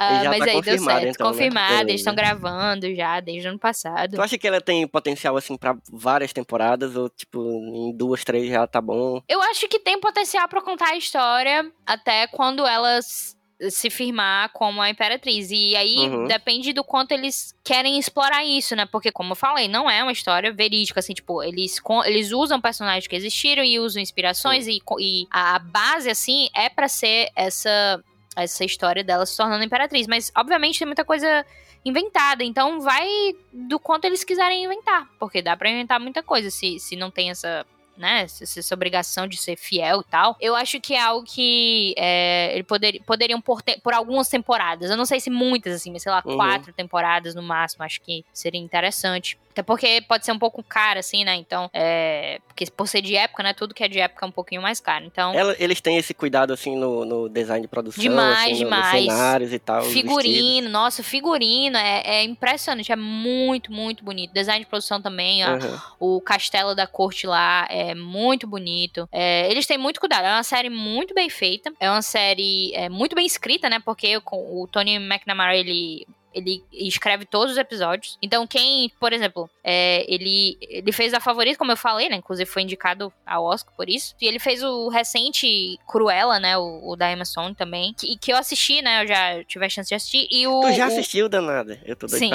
E 0.00 0.22
já 0.22 0.30
mas 0.30 0.38
tá 0.38 0.44
aí 0.46 0.62
deu 0.62 0.78
certo, 0.78 1.06
então, 1.06 1.26
né? 1.26 1.32
confirmado, 1.32 1.88
eles 1.90 2.00
estão 2.00 2.14
gravando 2.14 2.94
já 2.94 3.20
desde 3.20 3.46
o 3.48 3.50
ano 3.50 3.58
passado. 3.58 4.16
Tu 4.16 4.22
acha 4.22 4.38
que 4.38 4.46
ela 4.48 4.60
tem 4.60 4.86
potencial, 4.86 5.36
assim, 5.36 5.56
pra 5.56 5.76
várias 5.92 6.32
temporadas? 6.32 6.96
Ou, 6.96 7.08
tipo, 7.10 7.38
em 7.42 7.92
duas, 7.96 8.24
três 8.24 8.48
já 8.48 8.66
tá 8.66 8.80
bom? 8.80 9.20
Eu 9.28 9.40
acho 9.42 9.68
que 9.68 9.78
tem 9.78 10.00
potencial 10.00 10.48
pra 10.48 10.62
contar 10.62 10.90
a 10.90 10.96
história 10.96 11.70
até 11.86 12.26
quando 12.26 12.66
elas 12.66 13.36
se 13.68 13.90
firmar 13.90 14.48
como 14.54 14.80
a 14.80 14.88
imperatriz. 14.88 15.50
E 15.50 15.76
aí 15.76 15.96
Uhum. 15.98 16.26
depende 16.26 16.72
do 16.72 16.82
quanto 16.82 17.12
eles 17.12 17.54
querem 17.62 17.98
explorar 17.98 18.42
isso, 18.42 18.74
né? 18.74 18.86
Porque, 18.86 19.12
como 19.12 19.32
eu 19.32 19.36
falei, 19.36 19.68
não 19.68 19.90
é 19.90 20.02
uma 20.02 20.12
história 20.12 20.50
verídica, 20.50 21.00
assim, 21.00 21.12
tipo, 21.12 21.42
eles, 21.42 21.76
eles 22.06 22.32
usam 22.32 22.58
personagens 22.58 23.06
que 23.06 23.14
existiram 23.14 23.62
e 23.62 23.78
usam 23.78 24.00
inspirações 24.00 24.66
e, 24.66 24.80
co- 24.80 24.98
e 24.98 25.26
a 25.30 25.58
base, 25.58 26.08
assim, 26.08 26.48
é 26.56 26.70
pra 26.70 26.88
ser 26.88 27.28
essa, 27.36 28.02
essa 28.42 28.64
história 28.64 29.04
dela 29.04 29.26
se 29.26 29.36
tornando 29.36 29.64
imperatriz. 29.64 30.06
Mas, 30.06 30.32
obviamente, 30.36 30.78
tem 30.78 30.86
muita 30.86 31.04
coisa 31.04 31.44
inventada, 31.84 32.44
então 32.44 32.80
vai 32.80 33.08
do 33.52 33.78
quanto 33.78 34.04
eles 34.04 34.22
quiserem 34.22 34.64
inventar, 34.64 35.08
porque 35.18 35.40
dá 35.40 35.56
pra 35.56 35.70
inventar 35.70 35.98
muita 35.98 36.22
coisa 36.22 36.50
se, 36.50 36.78
se 36.78 36.94
não 36.94 37.10
tem 37.10 37.30
essa 37.30 37.64
né, 38.00 38.22
essa, 38.22 38.58
essa 38.58 38.74
obrigação 38.74 39.28
de 39.28 39.36
ser 39.36 39.56
fiel 39.56 40.00
e 40.00 40.10
tal, 40.10 40.34
eu 40.40 40.56
acho 40.56 40.80
que 40.80 40.94
é 40.94 41.00
algo 41.00 41.24
que 41.24 41.94
é, 41.98 42.50
ele 42.54 42.62
poder, 42.62 43.02
poderiam 43.04 43.40
por, 43.42 43.60
te, 43.60 43.78
por 43.80 43.92
algumas 43.92 44.26
temporadas. 44.26 44.90
Eu 44.90 44.96
não 44.96 45.04
sei 45.04 45.20
se 45.20 45.28
muitas, 45.28 45.74
assim, 45.74 45.92
mas 45.92 46.02
sei 46.02 46.10
lá, 46.10 46.22
uhum. 46.24 46.34
quatro 46.34 46.72
temporadas 46.72 47.34
no 47.34 47.42
máximo, 47.42 47.84
acho 47.84 48.00
que 48.00 48.24
seria 48.32 48.58
interessante. 48.60 49.38
Até 49.50 49.62
porque 49.62 50.00
pode 50.02 50.24
ser 50.24 50.32
um 50.32 50.38
pouco 50.38 50.62
caro, 50.62 51.00
assim, 51.00 51.24
né? 51.24 51.34
Então, 51.34 51.68
é. 51.72 52.40
Porque 52.46 52.66
por 52.70 52.86
ser 52.86 53.02
de 53.02 53.16
época, 53.16 53.42
né? 53.42 53.52
Tudo 53.52 53.74
que 53.74 53.82
é 53.82 53.88
de 53.88 53.98
época 53.98 54.24
é 54.24 54.28
um 54.28 54.32
pouquinho 54.32 54.62
mais 54.62 54.80
caro. 54.80 55.04
Então. 55.04 55.34
Ela, 55.34 55.56
eles 55.58 55.80
têm 55.80 55.96
esse 55.96 56.14
cuidado, 56.14 56.52
assim, 56.52 56.76
no, 56.76 57.04
no 57.04 57.28
design 57.28 57.62
de 57.62 57.68
produção. 57.68 58.00
Demais, 58.00 58.52
assim, 58.52 58.64
demais. 58.64 59.06
No, 59.06 59.12
cenários 59.12 59.52
e 59.52 59.58
tal. 59.58 59.82
Figurino, 59.82 60.68
nossa, 60.68 61.02
figurino 61.02 61.76
é, 61.76 62.02
é, 62.04 62.24
impressionante. 62.24 62.92
É 62.92 62.96
muito, 62.96 63.72
muito 63.72 64.04
bonito. 64.04 64.32
Design 64.32 64.64
de 64.64 64.70
produção 64.70 65.02
também. 65.02 65.44
Ó, 65.44 65.50
uhum. 65.50 66.16
O 66.16 66.20
castelo 66.20 66.74
da 66.74 66.86
corte 66.86 67.26
lá 67.26 67.66
é 67.68 67.94
muito 67.94 68.46
bonito. 68.46 69.08
É, 69.10 69.50
eles 69.50 69.66
têm 69.66 69.78
muito 69.78 69.98
cuidado. 69.98 70.24
É 70.26 70.32
uma 70.32 70.44
série 70.44 70.70
muito 70.70 71.12
bem 71.12 71.28
feita. 71.28 71.72
É 71.80 71.90
uma 71.90 72.02
série 72.02 72.72
é, 72.74 72.88
muito 72.88 73.16
bem 73.16 73.26
escrita, 73.26 73.68
né? 73.68 73.80
Porque 73.84 74.16
o, 74.16 74.22
o 74.30 74.68
Tony 74.68 74.94
McNamara, 74.94 75.56
ele 75.56 76.06
ele 76.34 76.62
escreve 76.72 77.24
todos 77.24 77.52
os 77.52 77.58
episódios. 77.58 78.18
Então, 78.22 78.46
quem, 78.46 78.90
por 79.00 79.12
exemplo, 79.12 79.50
é, 79.62 80.04
ele, 80.12 80.56
ele 80.60 80.92
fez 80.92 81.12
a 81.12 81.20
favorita, 81.20 81.58
como 81.58 81.72
eu 81.72 81.76
falei, 81.76 82.08
né? 82.08 82.16
Inclusive 82.16 82.48
foi 82.48 82.62
indicado 82.62 83.12
ao 83.26 83.44
Oscar 83.44 83.74
por 83.74 83.88
isso. 83.88 84.14
E 84.20 84.26
ele 84.26 84.38
fez 84.38 84.62
o 84.62 84.88
recente 84.88 85.78
Cruella, 85.86 86.38
né? 86.38 86.56
O, 86.56 86.90
o 86.90 86.96
da 86.96 87.10
Emma 87.10 87.24
Stone 87.24 87.54
também. 87.54 87.94
Que, 87.94 88.16
que 88.16 88.32
eu 88.32 88.36
assisti, 88.36 88.80
né? 88.82 89.02
Eu 89.02 89.08
já 89.08 89.44
tive 89.44 89.64
a 89.64 89.68
chance 89.68 89.88
de 89.88 89.94
assistir. 89.94 90.28
E 90.30 90.46
o, 90.46 90.60
tu 90.60 90.72
já 90.72 90.84
o... 90.84 90.88
assistiu, 90.88 91.28
danada? 91.28 91.80
Eu 91.84 91.96
tô 91.96 92.06
doido 92.06 92.20
Sim. 92.20 92.30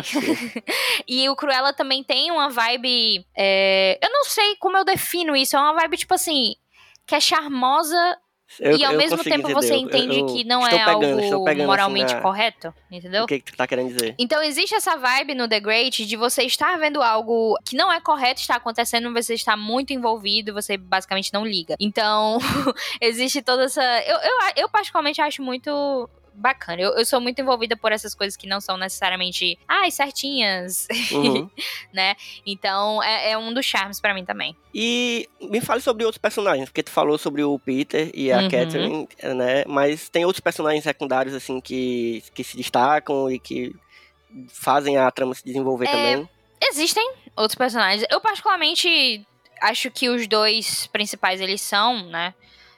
e 1.08 1.30
o 1.30 1.36
Cruella 1.36 1.74
também 1.74 2.04
tem 2.04 2.32
uma 2.32 2.50
vibe. 2.50 3.26
É... 3.36 3.98
Eu 4.02 4.12
não 4.12 4.26
sei 4.26 4.56
como 4.58 4.78
eu 4.78 4.86
defino 4.86 5.36
isso. 5.36 5.56
É 5.56 5.60
uma 5.60 5.74
vibe, 5.74 5.98
tipo 5.98 6.14
assim. 6.14 6.56
Que 7.08 7.16
é 7.16 7.20
charmosa 7.20 8.18
eu, 8.60 8.78
e 8.78 8.86
ao 8.86 8.94
mesmo 8.94 9.24
tempo 9.24 9.50
você 9.50 9.74
eu, 9.74 9.78
entende 9.80 10.20
eu, 10.20 10.26
que 10.28 10.44
não 10.44 10.66
é 10.66 10.72
pegando, 10.72 10.90
algo 10.90 11.50
assim, 11.50 11.66
moralmente 11.66 12.14
assim, 12.14 12.22
correto, 12.22 12.74
entendeu? 12.92 13.24
O 13.24 13.28
que, 13.28 13.40
que 13.40 13.52
tu 13.52 13.58
tá 13.58 13.68
querendo 13.68 13.94
dizer? 13.94 14.16
Então 14.18 14.42
existe 14.42 14.76
essa 14.76 14.96
vibe 14.96 15.36
no 15.36 15.48
The 15.48 15.60
Great 15.60 16.06
de 16.06 16.16
você 16.16 16.44
estar 16.44 16.78
vendo 16.78 17.02
algo 17.02 17.58
que 17.66 17.76
não 17.76 17.92
é 17.92 18.00
correto 18.00 18.42
está 18.42 18.56
acontecendo, 18.56 19.12
você 19.14 19.34
está 19.34 19.58
muito 19.58 19.94
envolvido, 19.94 20.54
você 20.54 20.78
basicamente 20.78 21.34
não 21.34 21.46
liga. 21.46 21.76
Então, 21.80 22.38
existe 23.02 23.42
toda 23.42 23.64
essa. 23.64 23.84
Eu, 24.02 24.18
eu, 24.18 24.34
eu 24.58 24.70
particularmente 24.70 25.22
acho 25.22 25.42
muito 25.42 26.10
bacana. 26.36 26.82
Eu, 26.82 26.92
eu 26.98 27.06
sou 27.06 27.20
muito 27.22 27.40
envolvida 27.42 27.76
por 27.76 27.92
essas 27.92 28.14
coisas 28.14 28.36
que 28.36 28.48
não 28.48 28.60
são 28.60 28.78
necessariamente, 28.78 29.58
ai, 29.68 29.90
certinhas, 29.92 30.88
uhum. 31.12 31.50
né? 31.94 32.16
Então, 32.46 33.02
é, 33.02 33.32
é, 33.32 33.38
um 33.38 33.54
dos 33.54 33.66
charmes 33.66 34.00
para 34.00 34.14
mim 34.14 34.26
também. 34.26 34.56
E 34.74 35.28
me 35.42 35.62
fale 35.62 35.82
sobre 35.82 36.04
outros 36.04 36.20
personagens, 36.20 36.70
porque 36.70 36.84
tu 36.84 36.92
falou 36.92 37.18
sobre 37.18 37.44
o 37.44 37.58
Peter 37.58 38.12
e 38.14 38.32
a 38.32 38.40
uhum. 38.40 38.50
Catherine, 38.50 39.10
né? 39.24 39.64
Mas 39.66 40.10
tem 40.10 40.26
outros 40.26 40.42
personagens 40.42 40.84
secundários, 40.84 41.34
assim, 41.34 41.60
que, 41.62 42.24
que 42.34 42.44
se 42.44 42.58
destacam 42.58 43.32
e 43.32 43.40
que 43.40 43.76
fazem 44.50 44.98
a 44.98 45.10
trama 45.12 45.34
se 45.34 45.44
desenvolver 45.44 45.88
é, 45.88 45.92
também? 45.92 46.30
Existem 46.62 47.10
outros 47.36 47.56
personagens. 47.56 48.06
Eu, 48.10 48.20
particularmente, 48.20 49.26
acho 49.62 49.90
que 49.92 50.10
os 50.10 50.28
dois 50.28 50.88
principais, 50.88 51.40
eles 51.42 51.62
são, 51.62 52.08
né? 52.10 52.34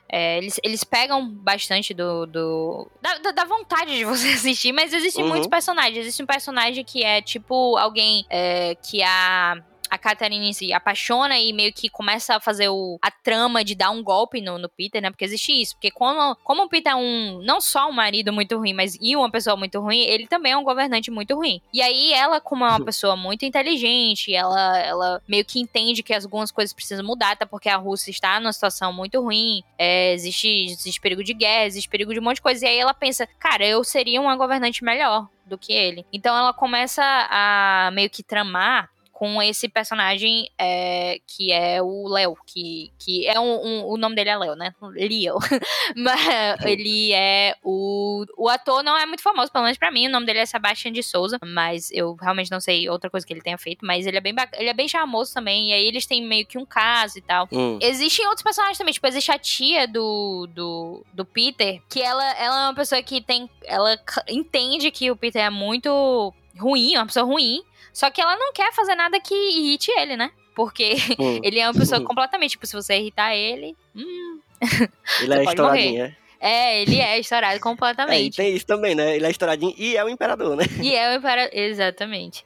É, 0.10 0.38
eles, 0.38 0.60
eles 0.64 0.84
pegam 0.84 1.28
bastante 1.30 1.94
do. 1.94 2.26
do 2.26 2.88
da, 3.02 3.32
da, 3.32 3.46
vontade 3.46 3.98
de 3.98 4.06
você 4.06 4.30
assistir, 4.30 4.72
mas 4.72 4.94
existem 4.94 5.24
uhum. 5.24 5.30
muitos 5.30 5.48
personagens. 5.48 5.98
Existe 5.98 6.24
um 6.24 6.26
personagem 6.26 6.84
que 6.84 7.04
é 7.04 7.22
tipo 7.22 7.78
alguém 7.78 8.26
é, 8.30 8.76
que 8.76 9.04
a 9.04 9.62
a 9.90 9.98
Catherine 9.98 10.54
se 10.54 10.74
apaixona 10.74 11.40
e 11.40 11.54
meio 11.54 11.74
que 11.74 11.90
começa 11.90 12.36
a 12.36 12.40
fazer 12.40 12.70
o, 12.70 12.98
a 13.02 13.12
trama 13.12 13.64
de 13.64 13.76
dar 13.76 13.92
um 13.92 14.04
golpe 14.04 14.42
no, 14.42 14.58
no 14.58 14.70
Peter, 14.70 15.02
né? 15.02 15.10
Porque 15.10 15.26
existe 15.26 15.52
isso. 15.52 15.76
Porque 15.76 15.92
como, 15.92 16.36
como 16.44 16.64
o 16.64 16.70
Peter 16.70 16.94
é 16.94 16.96
um, 16.96 17.42
não 17.44 17.60
só 17.62 17.90
um 17.90 17.94
marido 17.94 18.32
muito 18.34 18.58
ruim, 18.58 18.74
mas 18.74 18.98
e 19.02 19.16
uma 19.16 19.32
pessoa 19.32 19.56
muito 19.56 19.80
ruim, 19.80 20.00
ele 20.00 20.28
também 20.28 20.52
é 20.52 20.58
um 20.58 20.64
governante 20.64 21.12
muito 21.12 21.36
ruim. 21.36 21.62
E 21.74 21.82
aí 21.82 22.14
ela, 22.14 22.40
como 22.40 22.66
é 22.66 22.70
uma 22.70 22.84
pessoa 22.84 23.16
muito 23.16 23.46
inteligente, 23.46 24.34
ela, 24.34 24.78
ela 24.80 25.22
meio 25.28 25.46
que 25.46 25.60
entende 25.60 26.04
que 26.04 26.14
algumas 26.14 26.52
coisas 26.52 26.74
precisam 26.74 27.06
mudar, 27.06 27.32
até 27.32 27.46
porque 27.46 27.70
a 27.70 27.78
Rússia 27.78 28.12
está 28.12 28.40
numa 28.40 28.54
situação 28.54 28.92
muito 28.94 29.22
ruim, 29.22 29.64
é, 29.78 30.14
existe, 30.14 30.66
existe 30.66 31.02
perigo 31.02 31.24
de 31.24 31.34
guerra, 31.34 31.66
existe 31.66 31.90
perigo 31.90 32.14
de 32.14 32.20
um 32.20 32.24
monte 32.24 32.36
de 32.36 32.42
coisa. 32.42 32.66
E 32.66 32.70
aí 32.70 32.78
ela 32.78 32.94
pensa, 32.94 33.28
cara, 33.40 33.66
eu 33.66 33.84
seria 33.84 34.22
uma 34.22 34.36
governante 34.36 34.84
melhor 34.84 35.28
do 35.46 35.58
que 35.58 35.72
ele. 35.72 36.06
Então 36.12 36.36
ela 36.36 36.54
começa 36.54 37.04
a 37.04 37.90
meio 37.94 38.10
que 38.10 38.22
tramar 38.22 38.90
com 39.18 39.42
esse 39.42 39.68
personagem 39.68 40.48
é, 40.60 41.20
que 41.26 41.52
é 41.52 41.82
o 41.82 42.08
Léo, 42.08 42.38
que, 42.46 42.92
que 43.00 43.26
é 43.26 43.40
um, 43.40 43.66
um, 43.66 43.86
o 43.88 43.98
nome 43.98 44.16
dele 44.16 44.30
é 44.30 44.38
Léo, 44.38 44.56
né? 44.56 44.76
Leo. 44.80 45.40
Mas 45.98 46.64
ele 46.64 47.12
é 47.14 47.56
o, 47.64 48.26
o 48.38 48.48
ator 48.48 48.84
não 48.84 48.96
é 48.96 49.08
muito 49.08 49.24
famoso, 49.24 49.52
pelo 49.52 49.64
menos 49.64 49.80
pra 49.80 49.90
mim, 49.90 50.06
o 50.06 50.12
nome 50.12 50.28
dele 50.28 50.38
é 50.38 50.46
Sebastian 50.46 50.92
de 50.92 51.02
Souza, 51.02 51.40
mas 51.42 51.90
eu 51.92 52.16
realmente 52.22 52.52
não 52.52 52.60
sei 52.60 52.88
outra 52.90 53.10
coisa 53.10 53.26
que 53.26 53.34
ele 53.34 53.42
tenha 53.42 53.58
feito, 53.58 53.84
mas 53.84 54.06
ele 54.06 54.18
é 54.18 54.22
bem 54.22 54.36
ele 54.54 54.70
é 54.70 54.74
bem 54.74 54.88
charmoso 54.88 55.34
também, 55.34 55.70
e 55.70 55.74
aí 55.74 55.88
eles 55.88 56.06
têm 56.06 56.24
meio 56.24 56.46
que 56.46 56.60
um 56.60 56.66
caso 56.66 57.18
e 57.18 57.22
tal. 57.22 57.48
Hum. 57.52 57.80
Existem 57.82 58.28
outros 58.28 58.44
personagens 58.44 58.78
também, 58.78 58.94
tipo, 58.94 59.08
existe 59.08 59.32
a 59.32 59.40
tia 59.40 59.88
do, 59.88 60.48
do, 60.54 61.04
do 61.12 61.26
Peter, 61.26 61.82
que 61.90 62.00
ela, 62.00 62.24
ela 62.34 62.62
é 62.62 62.68
uma 62.68 62.76
pessoa 62.76 63.02
que 63.02 63.20
tem, 63.20 63.50
ela 63.66 63.98
entende 64.28 64.92
que 64.92 65.10
o 65.10 65.16
Peter 65.16 65.44
é 65.44 65.50
muito 65.50 66.32
ruim, 66.60 66.96
uma 66.96 67.08
pessoa 67.08 67.26
ruim, 67.26 67.64
só 67.98 68.12
que 68.12 68.22
ela 68.22 68.38
não 68.38 68.54
quer 68.54 68.72
fazer 68.74 68.94
nada 68.94 69.20
que 69.20 69.34
irrite 69.34 69.90
ele, 69.98 70.16
né? 70.16 70.30
Porque 70.56 70.98
hum. 71.18 71.40
ele 71.42 71.58
é 71.58 71.68
uma 71.68 71.74
pessoa 71.74 72.00
completamente, 72.06 72.52
tipo, 72.52 72.68
se 72.68 72.76
você 72.76 72.96
irritar 72.96 73.36
ele. 73.36 73.76
Hum, 73.96 74.40
ele 75.20 75.34
é 75.34 75.44
estouradinho, 75.44 76.04
é? 76.04 76.16
É, 76.40 76.82
ele 76.84 77.00
é 77.00 77.20
estourado 77.20 77.60
completamente. 77.60 78.40
É, 78.40 78.44
tem 78.44 78.56
isso 78.56 78.68
também, 78.68 78.94
né? 78.94 79.16
Ele 79.16 79.26
é 79.26 79.32
estouradinho 79.32 79.74
e 79.76 79.98
é 79.98 80.04
o 80.04 80.10
imperador, 80.10 80.56
né? 80.56 80.66
E 80.80 80.96
é 80.96 81.12
o 81.12 81.18
imperador, 81.18 81.50
exatamente. 81.52 82.46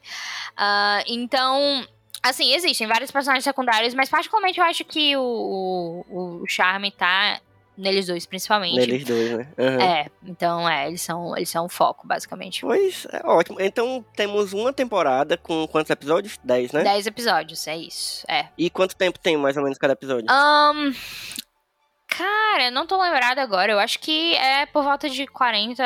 Uh, 0.52 1.04
então, 1.06 1.86
assim, 2.22 2.54
existem 2.54 2.86
vários 2.86 3.10
personagens 3.10 3.44
secundários, 3.44 3.92
mas 3.92 4.08
particularmente 4.08 4.58
eu 4.58 4.64
acho 4.64 4.86
que 4.86 5.14
o, 5.18 6.02
o, 6.08 6.42
o 6.42 6.48
charme 6.48 6.90
tá 6.90 7.42
Neles 7.76 8.06
dois, 8.06 8.26
principalmente. 8.26 8.76
Neles 8.76 9.04
dois, 9.04 9.30
né? 9.30 9.48
Uhum. 9.56 9.80
É, 9.80 10.10
então 10.24 10.68
é, 10.68 10.88
eles 10.88 11.00
são, 11.00 11.36
eles 11.36 11.48
são 11.48 11.64
o 11.64 11.68
foco, 11.68 12.06
basicamente. 12.06 12.60
Pois, 12.60 13.06
é 13.10 13.26
ótimo. 13.26 13.60
Então 13.60 14.04
temos 14.14 14.52
uma 14.52 14.72
temporada 14.72 15.36
com 15.38 15.66
quantos 15.66 15.90
episódios? 15.90 16.38
Dez, 16.44 16.70
né? 16.72 16.82
Dez 16.82 17.06
episódios, 17.06 17.66
é 17.66 17.76
isso. 17.76 18.24
É. 18.28 18.46
E 18.58 18.68
quanto 18.68 18.94
tempo 18.94 19.18
tem 19.18 19.36
mais 19.36 19.56
ou 19.56 19.62
menos 19.62 19.78
cada 19.78 19.94
episódio? 19.94 20.26
Um, 20.30 20.92
Cara, 22.16 22.70
não 22.70 22.86
tô 22.86 23.00
lembrada 23.00 23.40
agora. 23.40 23.72
Eu 23.72 23.78
acho 23.78 23.98
que 23.98 24.34
é 24.34 24.66
por 24.66 24.84
volta 24.84 25.08
de 25.08 25.26
40 25.26 25.82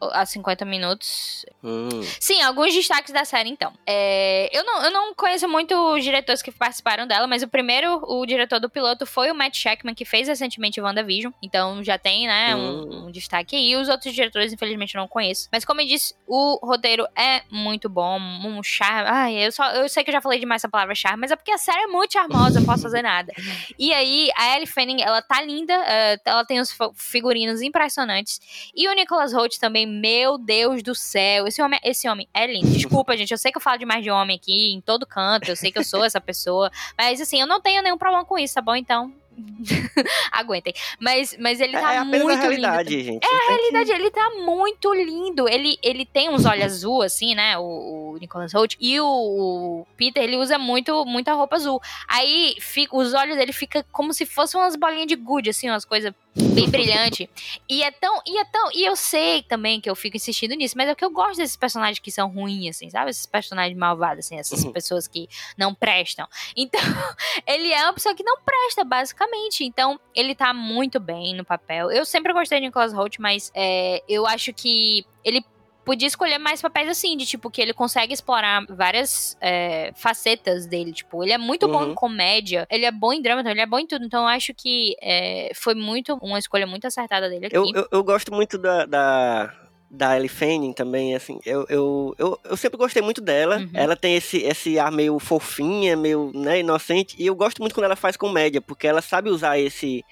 a 0.00 0.24
50 0.24 0.64
minutos. 0.64 1.44
Hum. 1.62 1.88
Sim, 2.18 2.40
alguns 2.42 2.72
destaques 2.72 3.12
da 3.12 3.24
série, 3.24 3.50
então. 3.50 3.72
É, 3.86 4.48
eu, 4.56 4.64
não, 4.64 4.84
eu 4.84 4.90
não 4.90 5.14
conheço 5.14 5.46
muito 5.46 5.74
os 5.74 6.02
diretores 6.02 6.40
que 6.40 6.50
participaram 6.50 7.06
dela, 7.06 7.26
mas 7.26 7.42
o 7.42 7.48
primeiro, 7.48 8.02
o 8.06 8.24
diretor 8.24 8.60
do 8.60 8.70
piloto, 8.70 9.04
foi 9.04 9.30
o 9.30 9.34
Matt 9.34 9.56
Shackman, 9.56 9.94
que 9.94 10.06
fez 10.06 10.26
recentemente 10.28 10.80
WandaVision. 10.80 11.32
Então 11.42 11.84
já 11.84 11.98
tem, 11.98 12.26
né, 12.26 12.56
hum. 12.56 12.88
um, 12.88 13.06
um, 13.06 13.10
destaque 13.10 13.54
aí. 13.54 13.76
Os 13.76 13.88
outros 13.88 14.14
diretores, 14.14 14.52
infelizmente, 14.52 14.94
eu 14.94 15.00
não 15.00 15.08
conheço. 15.08 15.48
Mas 15.52 15.64
como 15.64 15.82
eu 15.82 15.86
disse, 15.86 16.14
o 16.26 16.58
roteiro 16.66 17.06
é 17.14 17.42
muito 17.50 17.90
bom. 17.90 18.18
Um 18.18 18.62
charme. 18.62 19.08
Ai, 19.10 19.46
eu, 19.46 19.52
só, 19.52 19.70
eu 19.72 19.88
sei 19.88 20.02
que 20.02 20.10
eu 20.10 20.14
já 20.14 20.20
falei 20.22 20.40
demais 20.40 20.60
essa 20.60 20.68
palavra 20.68 20.94
charme, 20.94 21.20
mas 21.20 21.30
é 21.30 21.36
porque 21.36 21.52
a 21.52 21.58
série 21.58 21.82
é 21.82 21.86
muito 21.86 22.14
charmosa, 22.14 22.58
eu 22.58 22.60
não 22.60 22.66
posso 22.66 22.84
fazer 22.84 23.02
nada. 23.02 23.32
E 23.78 23.92
aí, 23.92 24.30
a 24.34 24.56
Ellie 24.56 24.66
Fanning, 24.66 25.02
ela 25.02 25.20
tá 25.20 25.42
linda 25.42 25.57
linda, 25.58 25.78
uh, 25.78 26.20
ela 26.24 26.44
tem 26.44 26.60
os 26.60 26.76
figurinos 26.94 27.60
impressionantes. 27.62 28.40
E 28.74 28.88
o 28.88 28.94
Nicholas 28.94 29.32
Holt 29.32 29.58
também, 29.58 29.86
meu 29.86 30.38
Deus 30.38 30.82
do 30.82 30.94
céu, 30.94 31.46
esse 31.46 31.60
homem, 31.60 31.80
esse 31.82 32.08
homem 32.08 32.28
é 32.32 32.46
lindo. 32.46 32.70
Desculpa, 32.70 33.16
gente, 33.16 33.32
eu 33.32 33.38
sei 33.38 33.50
que 33.50 33.58
eu 33.58 33.62
falo 33.62 33.78
demais 33.78 34.02
de 34.02 34.10
homem 34.10 34.36
aqui 34.36 34.72
em 34.72 34.80
todo 34.80 35.06
canto, 35.06 35.48
eu 35.48 35.56
sei 35.56 35.72
que 35.72 35.78
eu 35.78 35.84
sou 35.84 36.04
essa 36.04 36.20
pessoa, 36.20 36.70
mas 36.96 37.20
assim, 37.20 37.40
eu 37.40 37.46
não 37.46 37.60
tenho 37.60 37.82
nenhum 37.82 37.98
problema 37.98 38.24
com 38.24 38.38
isso, 38.38 38.54
tá 38.54 38.60
bom? 38.60 38.76
Então, 38.76 39.12
Aguentem. 40.32 40.74
Mas, 41.00 41.36
mas 41.38 41.60
ele 41.60 41.72
tá 41.72 41.94
é, 41.94 41.96
é 41.98 42.04
muito 42.04 42.28
a 42.28 42.34
realidade, 42.34 42.96
lindo. 42.96 43.04
Gente. 43.04 43.24
É 43.24 43.34
a 43.34 43.48
realidade, 43.48 43.90
que... 43.90 43.92
ele 43.92 44.10
tá 44.10 44.30
muito 44.44 44.92
lindo. 44.94 45.48
Ele, 45.48 45.78
ele 45.82 46.04
tem 46.04 46.28
uns 46.28 46.44
olhos 46.44 46.64
azul, 46.64 47.02
assim, 47.02 47.34
né? 47.34 47.58
O, 47.58 48.12
o 48.14 48.18
Nicholas 48.20 48.52
Holt. 48.52 48.76
E 48.80 49.00
o, 49.00 49.06
o, 49.06 49.86
Peter, 49.96 50.22
ele 50.22 50.36
usa 50.36 50.58
muito, 50.58 51.04
muita 51.04 51.32
roupa 51.34 51.56
azul. 51.56 51.80
Aí 52.08 52.56
fica, 52.60 52.96
os 52.96 53.14
olhos 53.14 53.36
dele 53.36 53.52
ficam 53.52 53.82
como 53.92 54.12
se 54.12 54.26
fossem 54.26 54.60
umas 54.60 54.76
bolinhas 54.76 55.06
de 55.06 55.16
gude, 55.16 55.50
assim, 55.50 55.68
umas 55.68 55.84
coisas 55.84 56.12
bem 56.54 56.68
brilhante. 56.70 57.28
E 57.68 57.82
é 57.82 57.90
tão, 57.90 58.20
e 58.26 58.38
é 58.38 58.44
tão, 58.44 58.70
e 58.72 58.84
eu 58.84 58.96
sei 58.96 59.42
também 59.42 59.80
que 59.80 59.90
eu 59.90 59.96
fico 59.96 60.16
insistindo 60.16 60.54
nisso, 60.54 60.74
mas 60.76 60.88
é 60.88 60.94
que 60.94 61.04
eu 61.04 61.10
gosto 61.10 61.36
desses 61.36 61.56
personagens 61.56 61.98
que 61.98 62.10
são 62.10 62.28
ruins, 62.28 62.76
assim, 62.76 62.90
sabe? 62.90 63.10
Esses 63.10 63.26
personagens 63.26 63.76
malvados, 63.76 64.26
assim, 64.26 64.38
essas 64.38 64.64
uhum. 64.64 64.72
pessoas 64.72 65.06
que 65.06 65.28
não 65.56 65.74
prestam. 65.74 66.26
Então, 66.56 66.80
ele 67.46 67.72
é 67.72 67.82
uma 67.84 67.92
pessoa 67.92 68.14
que 68.14 68.22
não 68.22 68.38
presta, 68.42 68.84
basicamente. 68.84 69.27
Então, 69.64 69.98
ele 70.14 70.34
tá 70.34 70.52
muito 70.52 70.98
bem 71.00 71.34
no 71.34 71.44
papel. 71.44 71.90
Eu 71.90 72.04
sempre 72.04 72.32
gostei 72.32 72.60
de 72.60 72.66
Nicholas 72.66 72.92
Holt, 72.92 73.18
mas 73.18 73.50
é, 73.54 74.02
eu 74.08 74.26
acho 74.26 74.52
que 74.52 75.04
ele 75.24 75.44
podia 75.84 76.06
escolher 76.06 76.36
mais 76.36 76.60
papéis 76.60 76.86
assim, 76.90 77.16
de 77.16 77.24
tipo, 77.24 77.50
que 77.50 77.62
ele 77.62 77.72
consegue 77.72 78.12
explorar 78.12 78.62
várias 78.68 79.38
é, 79.40 79.90
facetas 79.96 80.66
dele. 80.66 80.92
Tipo, 80.92 81.24
ele 81.24 81.32
é 81.32 81.38
muito 81.38 81.66
bom 81.66 81.82
Uhum. 81.82 81.92
em 81.92 81.94
comédia, 81.94 82.66
ele 82.70 82.84
é 82.84 82.90
bom 82.92 83.10
em 83.10 83.22
drama, 83.22 83.40
então 83.40 83.50
ele 83.52 83.62
é 83.62 83.66
bom 83.66 83.78
em 83.78 83.86
tudo. 83.86 84.04
Então 84.04 84.20
eu 84.20 84.28
acho 84.28 84.52
que 84.52 84.94
é, 85.00 85.50
foi 85.54 85.74
muito 85.74 86.14
uma 86.20 86.38
escolha 86.38 86.66
muito 86.66 86.86
acertada 86.86 87.30
dele 87.30 87.46
aqui. 87.46 87.56
Eu, 87.56 87.64
eu, 87.74 87.88
eu 87.90 88.04
gosto 88.04 88.34
muito 88.34 88.58
da, 88.58 88.84
da, 88.84 89.54
da 89.90 90.16
Ellie 90.16 90.28
Fanning 90.28 90.72
também, 90.72 91.14
assim. 91.14 91.40
Eu, 91.44 91.64
eu, 91.68 92.14
eu, 92.18 92.40
eu 92.44 92.56
sempre 92.56 92.76
gostei 92.76 93.02
muito 93.02 93.20
dela. 93.20 93.58
Uhum. 93.58 93.70
Ela 93.72 93.96
tem 93.96 94.16
esse, 94.16 94.38
esse 94.38 94.78
ar 94.78 94.92
meio 94.92 95.18
fofinha, 95.18 95.96
meio 95.96 96.30
né, 96.34 96.60
inocente. 96.60 97.16
E 97.18 97.26
eu 97.26 97.34
gosto 97.34 97.60
muito 97.60 97.74
quando 97.74 97.86
ela 97.86 97.96
faz 97.96 98.16
comédia, 98.16 98.60
porque 98.60 98.86
ela 98.86 99.00
sabe 99.00 99.30
usar 99.30 99.58
esse, 99.58 100.04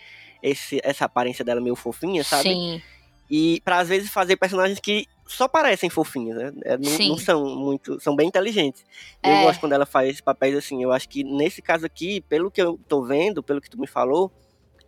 esse, 0.42 0.80
essa 0.82 1.04
aparência 1.04 1.44
dela 1.44 1.60
meio 1.60 1.76
fofinha, 1.76 2.24
sabe? 2.24 2.44
Sim. 2.44 2.82
E 3.30 3.60
pra 3.64 3.78
às 3.78 3.88
vezes 3.88 4.10
fazer 4.10 4.36
personagens 4.36 4.78
que 4.78 5.06
só 5.26 5.48
parecem 5.48 5.90
fofinhos, 5.90 6.36
né? 6.36 6.52
É, 6.64 6.78
não, 6.78 6.90
Sim. 6.90 7.08
não 7.08 7.18
são 7.18 7.44
muito. 7.56 8.00
São 8.00 8.14
bem 8.14 8.28
inteligentes. 8.28 8.84
É. 9.22 9.40
Eu 9.40 9.46
gosto 9.46 9.60
quando 9.60 9.72
ela 9.72 9.84
faz 9.84 10.20
papéis 10.20 10.56
assim. 10.56 10.82
Eu 10.82 10.92
acho 10.92 11.08
que 11.08 11.24
nesse 11.24 11.60
caso 11.60 11.84
aqui, 11.84 12.20
pelo 12.22 12.50
que 12.50 12.62
eu 12.62 12.78
tô 12.88 13.02
vendo, 13.02 13.42
pelo 13.42 13.60
que 13.60 13.68
tu 13.68 13.78
me 13.78 13.86
falou, 13.86 14.32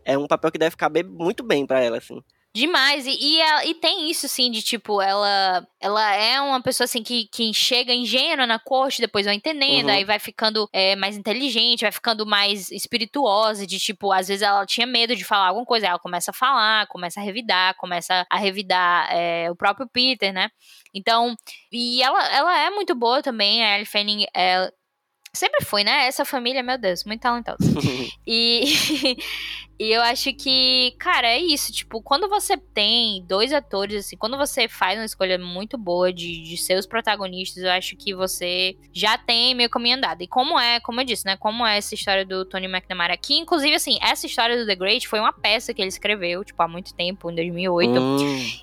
é 0.05 0.17
um 0.17 0.27
papel 0.27 0.53
que 0.53 0.59
deve 0.59 0.77
caber 0.77 1.05
muito 1.05 1.43
bem 1.43 1.67
pra 1.67 1.81
ela, 1.81 1.99
assim. 1.99 2.23
Demais. 2.59 3.07
E, 3.07 3.11
e, 3.11 3.41
ela- 3.41 3.65
e 3.67 3.75
tem 3.75 4.11
isso, 4.11 4.27
assim, 4.27 4.51
de 4.51 4.63
tipo, 4.63 5.01
ela 5.01 5.67
ela 5.81 6.13
é 6.15 6.41
uma 6.41 6.61
pessoa 6.61 6.85
assim 6.87 7.03
que, 7.05 7.29
que 7.29 7.55
chega 7.55 7.95
ingênua 7.95 8.47
na 8.49 8.59
corte, 8.59 9.01
depois 9.01 9.27
vai 9.27 9.37
entendendo, 9.37 9.87
Uhum. 9.89 9.95
aí 9.95 10.05
vai 10.05 10.19
ficando 10.19 10.69
é, 10.73 10.97
mais 10.97 11.17
inteligente, 11.17 11.83
vai 11.83 11.93
ficando 11.93 12.27
mais 12.27 12.71
espirituosa, 12.73 13.65
de 13.65 13.79
tipo, 13.79 14.11
às 14.13 14.27
vezes 14.27 14.43
ela 14.43 14.67
tinha 14.67 14.87
medo 14.89 15.15
de 15.15 15.25
falar 15.25 15.47
alguma 15.49 15.65
coisa, 15.65 15.87
aí 15.87 15.91
ela 15.91 15.99
começa 16.01 16.33
a 16.33 16.35
falar, 16.35 16.87
começa 16.89 17.21
a 17.21 17.23
revidar, 17.23 17.77
começa 17.77 18.27
a 18.29 18.37
revidar 18.37 19.09
é, 19.15 19.49
o 19.51 19.55
próprio 19.57 19.89
Peter, 19.89 20.33
né? 20.33 20.51
Então, 20.93 21.37
e 21.71 22.03
ela, 22.03 22.27
ela 22.35 22.59
é 22.59 22.71
muito 22.71 22.93
boa 22.97 23.23
também, 23.23 23.63
a 23.65 23.75
Ellie 23.77 23.87
Fanning, 23.87 24.27
é, 24.37 24.69
sempre 25.33 25.65
foi, 25.65 25.85
né? 25.85 26.07
Essa 26.09 26.25
família, 26.25 26.63
meu 26.63 26.77
Deus, 26.77 27.05
muito 27.05 27.21
talentosa. 27.21 27.59
E, 28.27 28.65
e 29.79 29.91
eu 29.91 30.03
acho 30.03 30.33
que, 30.35 30.95
cara, 30.99 31.29
é 31.29 31.39
isso. 31.39 31.73
Tipo, 31.73 32.03
quando 32.03 32.29
você 32.29 32.57
tem 32.57 33.25
dois 33.27 33.53
atores, 33.53 34.05
assim, 34.07 34.17
quando 34.17 34.37
você 34.37 34.69
faz 34.69 34.99
uma 34.99 35.05
escolha 35.05 35.39
muito 35.39 35.79
boa 35.79 36.13
de, 36.13 36.43
de 36.43 36.57
ser 36.57 36.79
os 36.79 36.87
protagonistas, 36.87 37.63
eu 37.63 37.71
acho 37.71 37.97
que 37.97 38.15
você 38.15 38.77
já 38.93 39.17
tem 39.17 39.55
meio 39.55 39.71
caminho 39.71 39.97
andado. 39.97 40.23
E 40.23 40.27
como 40.27 40.59
é, 40.59 40.81
como 40.81 41.01
eu 41.01 41.05
disse, 41.05 41.25
né? 41.27 41.37
Como 41.37 41.67
é 41.67 41.77
essa 41.79 41.95
história 41.95 42.25
do 42.25 42.45
Tony 42.45 42.67
McNamara 42.67 43.15
aqui, 43.15 43.37
inclusive, 43.39 43.75
assim, 43.75 43.99
essa 44.03 44.27
história 44.27 44.57
do 44.57 44.67
The 44.67 44.75
Great 44.75 45.07
foi 45.07 45.21
uma 45.21 45.33
peça 45.33 45.73
que 45.73 45.81
ele 45.81 45.89
escreveu, 45.89 46.45
tipo, 46.45 46.61
há 46.63 46.69
muito 46.69 46.93
tempo, 46.95 47.31
em 47.31 47.35
2008. 47.35 48.01
Hum, 48.01 48.17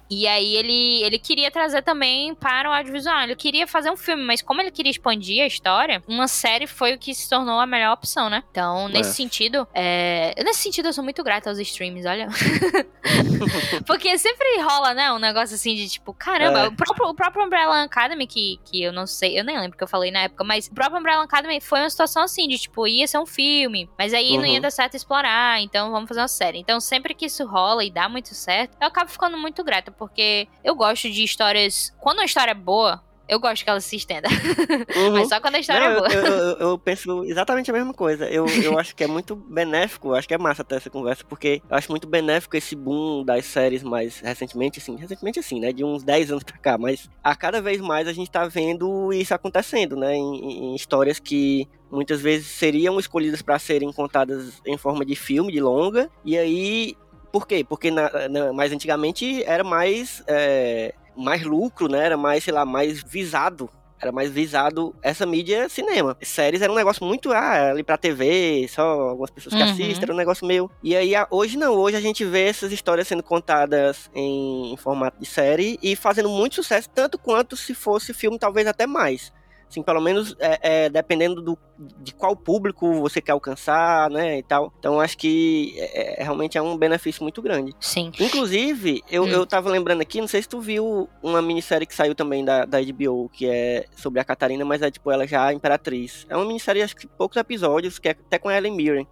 E 0.10 0.28
aí 0.28 0.56
ele, 0.56 1.04
ele 1.04 1.18
queria 1.20 1.50
trazer 1.50 1.82
também 1.82 2.36
para 2.36 2.70
o 2.70 2.74
audiovisual. 2.74 3.22
Ele 3.24 3.36
queria 3.36 3.66
fazer 3.66 3.90
um 3.90 3.98
filme, 3.98 4.24
mas 4.24 4.42
como 4.42 4.62
ele 4.62 4.72
queria 4.72 4.92
expandir 4.92 5.44
a 5.44 5.48
história, 5.48 6.04
uma 6.08 6.28
série 6.28 6.68
foi 6.68 6.94
o 6.94 7.00
que 7.00 7.14
se 7.14 7.30
tornou 7.30 7.60
a 7.60 7.66
melhor 7.66 7.94
opção, 7.94 8.30
né? 8.30 8.44
Então, 8.52 8.88
nesse 8.90 9.12
É. 9.12 9.14
sentido, 9.14 9.68
é, 9.74 10.34
nesse 10.44 10.60
sentido 10.60 10.88
eu 10.90 10.94
sou 10.94 11.05
muito 11.06 11.24
grata 11.24 11.50
aos 11.50 11.58
streams, 11.60 12.06
olha. 12.06 12.28
Porque 13.86 14.18
sempre 14.18 14.62
rola, 14.62 14.94
né, 14.94 15.12
um 15.14 15.20
negócio 15.20 15.56
assim 15.56 15.76
de 15.76 15.88
tipo, 15.88 16.14
caramba, 16.14 16.60
É. 16.60 16.68
o, 16.68 16.76
próprio, 16.76 17.08
o 17.08 17.14
próprio 17.14 17.46
Umbrella 17.46 17.84
Academy, 17.84 18.28
que, 18.28 18.60
que 18.66 18.84
eu 18.84 18.92
não 18.92 19.06
sei, 19.08 19.40
eu 19.40 19.44
nem 19.44 19.58
lembro 19.58 19.76
o 19.76 19.78
que 19.78 19.84
eu 19.84 19.88
falei 19.88 20.12
na 20.12 20.22
época, 20.22 20.44
mas 20.44 20.68
o 20.68 20.74
próprio 20.74 21.00
Umbrella 21.00 21.24
Academy 21.24 21.62
foi 21.62 21.80
uma 21.80 21.90
situação 21.90 22.24
assim, 22.24 22.48
de 22.48 22.58
tipo, 22.58 22.88
ia 22.88 23.08
ser 23.08 23.20
um 23.20 23.26
filme, 23.26 23.90
mas 23.98 24.14
aí 24.14 24.38
não 24.38 24.46
ia 24.46 24.56
Uhum. 24.56 24.62
dar 24.62 24.72
certo 24.72 24.96
explorar, 24.96 25.62
então 25.62 25.92
vamos 25.92 26.08
fazer 26.08 26.22
uma 26.22 26.28
série. 26.28 26.60
Então, 26.60 26.80
sempre 26.80 27.14
que 27.14 27.26
isso 27.26 27.46
rola 27.46 27.84
e 27.84 27.92
dá 27.92 28.08
muito 28.10 28.34
certo, 28.34 28.76
eu 28.82 28.88
acabo 28.88 29.10
ficando 29.12 29.38
muito 29.38 29.64
grata, 29.64 29.92
porque 29.92 30.48
eu 30.64 30.74
gosto 30.76 31.10
de 31.10 31.24
histórias. 31.24 31.94
Quando 32.00 32.20
uma 32.20 32.26
história 32.26 32.52
é 32.52 32.56
boa, 32.56 33.04
eu 33.28 33.40
gosto 33.40 33.64
que 33.64 33.70
ela 33.70 33.80
se 33.82 33.96
estenda. 33.96 34.28
uhum. 34.96 35.12
Mas 35.14 35.30
só 35.30 35.40
quando 35.40 35.56
a 35.56 35.60
história 35.60 35.90
Não, 35.90 35.96
é 35.96 36.00
boa. 36.00 36.14
eu, 36.14 36.26
eu- 36.26 36.58
eu- 36.70 36.78
penso 36.80 37.24
exatamente 37.26 37.70
a 37.70 37.74
mesma 37.74 37.94
coisa. 37.94 38.26
Eu, 38.30 38.46
eu 38.48 38.78
acho 38.80 38.96
que 38.96 39.04
é 39.04 39.08
muito 39.08 39.36
benéfico, 39.36 40.14
acho 40.14 40.28
que 40.28 40.34
é 40.34 40.38
massa 40.38 40.62
até 40.62 40.76
essa 40.76 40.90
conversa, 40.90 41.24
porque 41.28 41.62
eu 41.70 41.76
acho 41.78 41.90
muito 41.92 42.08
benéfico 42.08 42.56
esse 42.58 42.76
boom 42.76 43.24
das 43.24 43.46
séries 43.46 43.84
mais 43.84 44.20
recentemente, 44.20 44.80
assim, 44.80 44.96
recentemente 44.96 45.40
assim, 45.40 45.60
né? 45.60 45.72
De 45.74 45.84
uns 45.84 46.04
10 46.04 46.32
anos 46.32 46.44
pra 46.44 46.58
cá, 46.58 46.78
mas 46.78 47.10
a 47.24 47.36
cada 47.36 47.62
vez 47.62 47.80
mais 47.82 48.08
a 48.08 48.14
gente 48.14 48.30
tá 48.30 48.46
vendo 48.48 49.12
isso 49.14 49.34
acontecendo, 49.34 49.96
né? 49.96 50.16
Em, 50.16 50.72
em 50.72 50.76
histórias 50.76 51.20
que 51.20 51.68
muitas 51.92 52.22
vezes 52.22 52.48
seriam 52.48 53.00
escolhidas 53.00 53.42
pra 53.42 53.58
serem 53.60 53.92
contadas 53.94 54.62
em 54.66 54.78
forma 54.78 55.06
de 55.06 55.16
filme, 55.16 55.52
de 55.52 55.62
longa, 55.62 56.10
e 56.24 56.38
aí. 56.38 56.96
Por 57.32 57.46
quê? 57.46 57.66
Porque 57.68 57.92
na, 57.92 58.30
na- 58.30 58.54
mais 58.54 58.72
antigamente 58.72 59.44
era 59.44 59.62
mais. 59.62 60.24
é, 60.26 60.94
mais 61.16 61.44
lucro, 61.44 61.88
né? 61.88 62.06
Era 62.06 62.18
mais, 62.18 62.44
sei 62.44 62.54
lá, 62.54 62.66
mais 62.66 63.02
visado 63.04 63.70
era 64.02 64.12
mais 64.12 64.30
visado 64.30 64.94
essa 65.02 65.26
mídia 65.26 65.68
cinema. 65.70 66.16
Séries 66.22 66.62
era 66.62 66.72
um 66.72 66.76
negócio 66.76 67.04
muito 67.04 67.32
ah, 67.32 67.72
ali 67.72 67.82
pra 67.82 67.98
TV, 67.98 68.68
só 68.70 68.84
algumas 68.84 69.32
pessoas 69.32 69.56
que 69.56 69.64
Uhum. 69.64 69.70
assistem, 69.70 70.04
era 70.04 70.14
um 70.14 70.18
negócio 70.18 70.46
meio. 70.46 70.70
E 70.84 70.96
aí 70.96 71.14
hoje 71.32 71.58
não, 71.58 71.74
hoje 71.74 71.96
a 71.96 72.02
gente 72.02 72.24
vê 72.26 72.44
essas 72.50 72.72
histórias 72.72 73.08
sendo 73.08 73.24
contadas 73.24 74.12
em, 74.14 74.74
em 74.74 74.78
formato 74.78 75.18
de 75.20 75.26
série 75.26 75.80
e 75.82 75.96
fazendo 75.96 76.30
muito 76.30 76.56
sucesso, 76.56 76.90
tanto 76.94 77.18
quanto 77.18 77.56
se 77.56 77.74
fosse 77.74 78.14
filme, 78.14 78.38
talvez 78.38 78.68
até 78.68 78.86
mais. 78.86 79.32
Assim, 79.70 79.82
pelo 79.84 80.00
menos 80.00 80.36
é, 80.40 80.86
é, 80.86 80.90
dependendo 80.90 81.42
do, 81.42 81.58
de 82.00 82.14
qual 82.14 82.36
público 82.36 83.02
você 83.02 83.20
quer 83.20 83.32
alcançar, 83.34 84.10
né, 84.10 84.38
e 84.38 84.44
tal. 84.44 84.72
Então 84.80 85.00
acho 85.02 85.18
que 85.18 85.74
é, 85.78 86.22
é- 86.22 86.24
realmente 86.24 86.58
é 86.58 86.62
um 86.62 86.78
benefício 86.78 87.24
muito 87.24 87.42
grande. 87.42 87.74
Sim. 87.80 88.12
Inclusive, 88.20 89.04
eu, 89.10 89.24
Hum. 89.24 89.28
eu 89.30 89.46
tava 89.46 89.70
lembrando 89.70 90.02
aqui, 90.02 90.22
não 90.22 90.28
sei 90.28 90.42
se 90.42 90.48
tu 90.48 90.62
viu 90.62 91.10
uma 91.22 91.42
minissérie 91.42 91.88
que 91.88 91.96
saiu 91.96 92.14
também 92.16 92.46
da, 92.46 92.64
da 92.66 92.80
HBO, 92.80 93.30
que 93.34 93.48
é 93.50 93.86
sobre 93.98 94.20
a 94.20 94.24
Catarina, 94.24 94.64
mas 94.64 94.82
é 94.82 94.92
tipo 94.92 95.10
ela 95.12 95.26
já 95.28 95.52
imperatriz. 95.52 96.26
É 96.30 96.36
uma 96.38 96.46
minissérie, 96.46 96.82
acho 96.84 96.96
que 96.96 97.08
poucos 97.08 97.36
episódios, 97.38 97.98
que 98.00 98.08
é 98.10 98.12
até 98.12 98.38
com 98.38 98.48
a 98.50 98.56
Ellen 98.58 98.76
Mirren. 98.76 99.08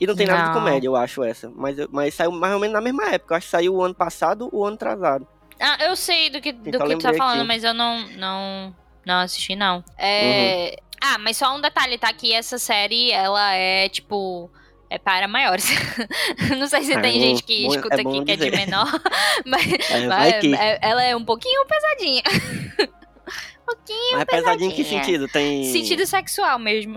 E 0.00 0.06
não 0.06 0.14
tem 0.14 0.26
nada 0.26 0.42
de 0.42 0.48
Não. 0.48 0.54
comédia, 0.54 0.88
eu 0.88 0.96
acho, 0.96 1.22
essa. 1.22 1.50
Mas, 1.54 1.76
mas 1.90 2.14
saiu 2.14 2.30
mais 2.32 2.52
ou 2.52 2.60
menos 2.60 2.74
na 2.74 2.80
mesma 2.80 3.10
época. 3.10 3.32
Eu 3.34 3.38
acho 3.38 3.46
que 3.46 3.50
saiu 3.52 3.74
o 3.76 3.82
ano 3.82 3.94
passado 3.94 4.48
ou 4.52 4.60
o 4.62 4.64
ano 4.66 4.74
atrasado. 4.74 5.26
Ah, 5.58 5.78
eu 5.84 5.94
sei 5.94 6.30
do 6.30 6.40
que, 6.40 6.52
do 6.52 6.68
Então, 6.68 6.86
que 6.88 6.96
tu 6.96 7.02
tá 7.02 7.14
falando, 7.14 7.38
aqui. 7.38 7.46
mas 7.48 7.62
eu 7.62 7.72
não, 7.72 8.00
não, 8.10 8.74
não 9.06 9.20
assisti, 9.20 9.54
não. 9.56 9.84
É... 9.98 10.76
Uhum. 10.80 10.84
Ah, 11.06 11.18
mas 11.18 11.36
só 11.36 11.54
um 11.54 11.60
detalhe, 11.60 11.98
tá? 11.98 12.12
Que 12.12 12.32
essa 12.32 12.56
série, 12.58 13.10
ela 13.12 13.52
é, 13.54 13.88
tipo... 13.88 14.50
É 14.90 14.98
para 14.98 15.26
maiores. 15.26 15.66
não 16.56 16.68
sei 16.68 16.82
se 16.84 16.92
Ah, 16.94 17.00
tem 17.00 17.16
é 17.16 17.20
gente 17.20 17.42
que 17.42 17.64
bom- 17.66 17.74
escuta 17.74 17.96
é 17.96 18.00
aqui 18.00 18.24
que 18.24 18.30
é 18.32 18.36
de 18.36 18.50
menor. 18.50 18.86
mas 19.44 19.66
É, 19.90 20.06
mas 20.06 20.34
que. 20.40 20.54
é- 20.54 20.78
ela 20.80 21.02
é 21.02 21.16
um 21.16 21.24
pouquinho 21.24 21.64
pesadinha. 21.66 22.22
um 22.78 23.64
pouquinho 23.66 24.12
Mas 24.12 24.20
é 24.20 24.24
pesadinho 24.24 24.70
em 24.70 24.74
que 24.74 24.84
pesadinha. 24.84 25.04
sentido? 25.04 25.28
Tem. 25.28 25.64
Sentido 25.64 26.06
sexual 26.06 26.58
mesmo. 26.60 26.96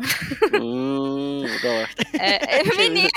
Hum, 0.61 1.43
gosto. 1.61 2.19
É, 2.19 2.59
é 2.59 2.63
menino, 2.63 3.09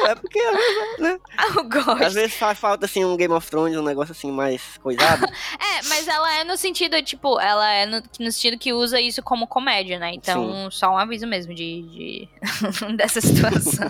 é 0.08 0.14
porque 0.14 0.38
às 0.38 0.56
vezes, 0.56 0.98
né? 0.98 1.18
eu 1.56 1.64
gosto. 1.68 2.02
Às 2.04 2.14
vezes 2.14 2.34
faz 2.36 2.58
falta 2.58 2.86
assim 2.86 3.04
um 3.04 3.16
Game 3.16 3.32
of 3.34 3.48
Thrones, 3.50 3.76
um 3.76 3.82
negócio 3.82 4.12
assim 4.12 4.30
mais 4.30 4.78
coisado. 4.78 5.26
É, 5.60 5.82
mas 5.88 6.08
ela 6.08 6.36
é 6.38 6.44
no 6.44 6.56
sentido, 6.56 7.00
tipo, 7.02 7.38
ela 7.40 7.70
é 7.72 7.86
no, 7.86 8.02
no 8.18 8.32
sentido 8.32 8.58
que 8.58 8.72
usa 8.72 9.00
isso 9.00 9.22
como 9.22 9.46
comédia, 9.46 9.98
né? 9.98 10.12
Então, 10.14 10.70
só 10.70 10.90
um 10.90 10.98
aviso 10.98 11.26
mesmo 11.26 11.54
de, 11.54 11.82
de- 11.82 12.28
dessa 12.96 13.20
situação. 13.20 13.88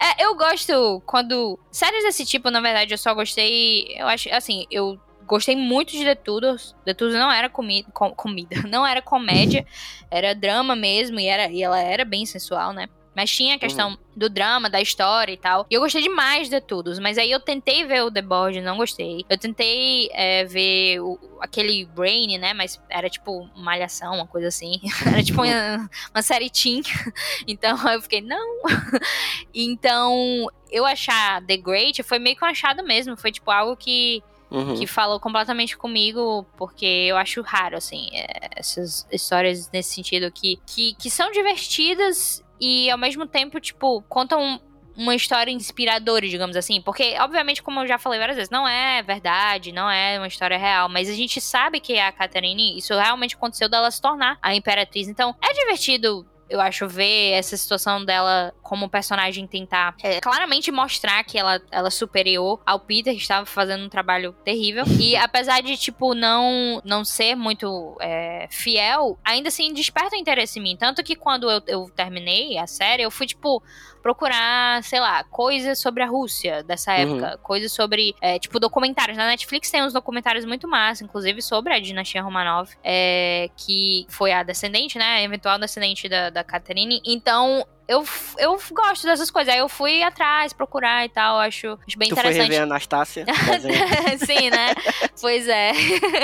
é, 0.00 0.24
eu 0.24 0.34
gosto 0.34 1.02
quando. 1.06 1.58
Séries 1.70 2.04
desse 2.04 2.24
tipo, 2.24 2.50
na 2.50 2.60
verdade, 2.60 2.92
eu 2.92 2.98
só 2.98 3.14
gostei. 3.14 3.86
Eu 3.96 4.06
acho, 4.06 4.28
assim, 4.32 4.66
eu 4.70 4.98
gostei 5.26 5.56
muito 5.56 5.92
de 5.92 6.04
The 6.04 6.14
Tudors. 6.14 6.74
The 6.84 6.94
Tudors 6.94 7.18
não 7.18 7.30
era 7.30 7.48
comi 7.48 7.84
com- 7.92 8.14
comida, 8.14 8.62
não 8.68 8.86
era 8.86 9.00
comédia, 9.02 9.66
era 10.10 10.34
drama 10.34 10.74
mesmo, 10.76 11.18
e, 11.20 11.26
era, 11.26 11.50
e 11.50 11.62
ela 11.62 11.78
era 11.80 12.04
bem 12.04 12.26
sensual, 12.26 12.72
né? 12.72 12.88
Mas 13.14 13.30
tinha 13.30 13.56
a 13.56 13.58
questão 13.58 13.98
do 14.16 14.30
drama, 14.30 14.70
da 14.70 14.80
história 14.80 15.32
e 15.32 15.36
tal. 15.36 15.66
E 15.70 15.74
eu 15.74 15.80
gostei 15.82 16.00
demais 16.02 16.48
de 16.48 16.60
Tudors. 16.62 16.98
Mas 16.98 17.18
aí 17.18 17.30
eu 17.30 17.40
tentei 17.40 17.84
ver 17.84 18.02
o 18.04 18.10
The 18.10 18.22
Board, 18.22 18.60
não 18.62 18.76
gostei. 18.78 19.24
Eu 19.28 19.36
tentei 19.36 20.08
é, 20.12 20.44
ver 20.46 21.00
o- 21.00 21.18
aquele 21.40 21.84
Brain, 21.84 22.38
né? 22.38 22.54
Mas 22.54 22.80
era 22.88 23.10
tipo 23.10 23.48
malhação, 23.54 24.14
uma 24.14 24.26
coisa 24.26 24.48
assim. 24.48 24.80
era 25.06 25.22
tipo 25.22 25.42
uma, 25.42 25.90
uma 26.14 26.22
série 26.22 26.48
teen. 26.48 26.82
Então 27.46 27.76
eu 27.92 28.00
fiquei, 28.00 28.20
não. 28.22 28.62
então, 29.54 30.46
eu 30.70 30.84
achar 30.86 31.42
The 31.44 31.56
Great 31.56 32.02
foi 32.02 32.18
meio 32.18 32.36
que 32.36 32.44
um 32.44 32.48
achado 32.48 32.82
mesmo. 32.82 33.16
Foi 33.16 33.32
tipo 33.32 33.50
algo 33.50 33.76
que 33.76 34.22
Uhum. 34.50 34.74
que 34.74 34.86
falou 34.86 35.18
completamente 35.18 35.78
comigo, 35.78 36.44
porque 36.58 36.84
eu 36.84 37.16
acho 37.16 37.40
raro, 37.40 37.74
assim, 37.74 38.10
é, 38.12 38.50
essas 38.54 39.06
histórias 39.10 39.70
nesse 39.72 39.94
sentido 39.94 40.30
que, 40.30 40.60
que, 40.66 40.92
que 40.92 41.08
são 41.10 41.30
divertidas 41.32 42.41
e 42.60 42.90
ao 42.90 42.98
mesmo 42.98 43.26
tempo, 43.26 43.60
tipo, 43.60 44.02
contam 44.08 44.60
uma 44.96 45.14
história 45.14 45.50
inspiradora, 45.50 46.28
digamos 46.28 46.56
assim. 46.56 46.80
Porque, 46.80 47.16
obviamente, 47.18 47.62
como 47.62 47.80
eu 47.80 47.86
já 47.86 47.98
falei 47.98 48.18
várias 48.18 48.36
vezes, 48.36 48.50
não 48.50 48.66
é 48.66 49.02
verdade, 49.02 49.72
não 49.72 49.90
é 49.90 50.18
uma 50.18 50.26
história 50.26 50.58
real, 50.58 50.88
mas 50.88 51.08
a 51.08 51.14
gente 51.14 51.40
sabe 51.40 51.80
que 51.80 51.98
a 51.98 52.12
Catherine, 52.12 52.76
isso 52.76 52.94
realmente 52.94 53.34
aconteceu 53.34 53.68
dela 53.68 53.90
se 53.90 54.00
tornar 54.00 54.38
a 54.42 54.54
imperatriz. 54.54 55.08
Então, 55.08 55.34
é 55.42 55.52
divertido. 55.52 56.26
Eu 56.52 56.60
acho 56.60 56.86
ver 56.86 57.30
essa 57.30 57.56
situação 57.56 58.04
dela 58.04 58.52
como 58.62 58.88
personagem 58.88 59.46
tentar 59.46 59.94
é, 60.02 60.20
claramente 60.20 60.70
mostrar 60.70 61.24
que 61.24 61.38
ela, 61.38 61.60
ela 61.70 61.90
superior 61.90 62.60
ao 62.66 62.78
Peter, 62.78 63.14
que 63.14 63.22
estava 63.22 63.46
fazendo 63.46 63.84
um 63.84 63.88
trabalho 63.88 64.34
terrível. 64.44 64.84
E 65.00 65.16
apesar 65.16 65.62
de, 65.62 65.78
tipo, 65.78 66.14
não, 66.14 66.82
não 66.84 67.06
ser 67.06 67.34
muito 67.34 67.96
é, 68.00 68.46
fiel, 68.50 69.18
ainda 69.24 69.48
assim 69.48 69.72
desperta 69.72 70.14
o 70.14 70.18
interesse 70.18 70.58
em 70.58 70.62
mim. 70.62 70.76
Tanto 70.76 71.02
que 71.02 71.16
quando 71.16 71.50
eu, 71.50 71.62
eu 71.66 71.90
terminei 71.96 72.58
a 72.58 72.66
série, 72.66 73.02
eu 73.02 73.10
fui, 73.10 73.26
tipo, 73.26 73.62
procurar, 74.02 74.82
sei 74.82 75.00
lá, 75.00 75.22
coisas 75.24 75.78
sobre 75.78 76.02
a 76.02 76.06
Rússia 76.06 76.62
dessa 76.62 76.92
Uhum. 76.92 76.98
época, 76.98 77.38
coisas 77.38 77.72
sobre, 77.72 78.14
é, 78.20 78.38
tipo, 78.38 78.58
documentários. 78.58 79.16
Na 79.16 79.26
Netflix 79.26 79.70
tem 79.70 79.82
uns 79.82 79.92
documentários 79.92 80.44
muito 80.44 80.68
massa, 80.68 81.04
inclusive 81.04 81.40
sobre 81.40 81.72
a 81.72 81.78
dinastia 81.80 82.22
Romanov, 82.22 82.70
é, 82.82 83.48
que 83.56 84.04
foi 84.08 84.32
a 84.32 84.42
descendente, 84.42 84.98
né, 84.98 85.04
a 85.18 85.22
eventual 85.22 85.58
descendente 85.58 86.08
da, 86.08 86.30
da 86.30 86.42
Catherine. 86.44 87.00
Então, 87.06 87.64
eu, 87.92 88.04
eu 88.38 88.58
gosto 88.72 89.04
dessas 89.04 89.30
coisas. 89.30 89.52
Aí 89.52 89.60
eu 89.60 89.68
fui 89.68 90.02
atrás, 90.02 90.52
procurar 90.52 91.04
e 91.04 91.08
tal, 91.08 91.38
acho, 91.38 91.78
acho 91.86 91.98
bem 91.98 92.08
Tu 92.08 92.14
foi 92.14 92.24
interessante. 92.24 92.42
rever 92.44 92.60
a 92.60 92.62
Anastácia. 92.62 93.26
Sim, 94.24 94.50
né? 94.50 94.74
pois 95.20 95.46
é. 95.46 95.72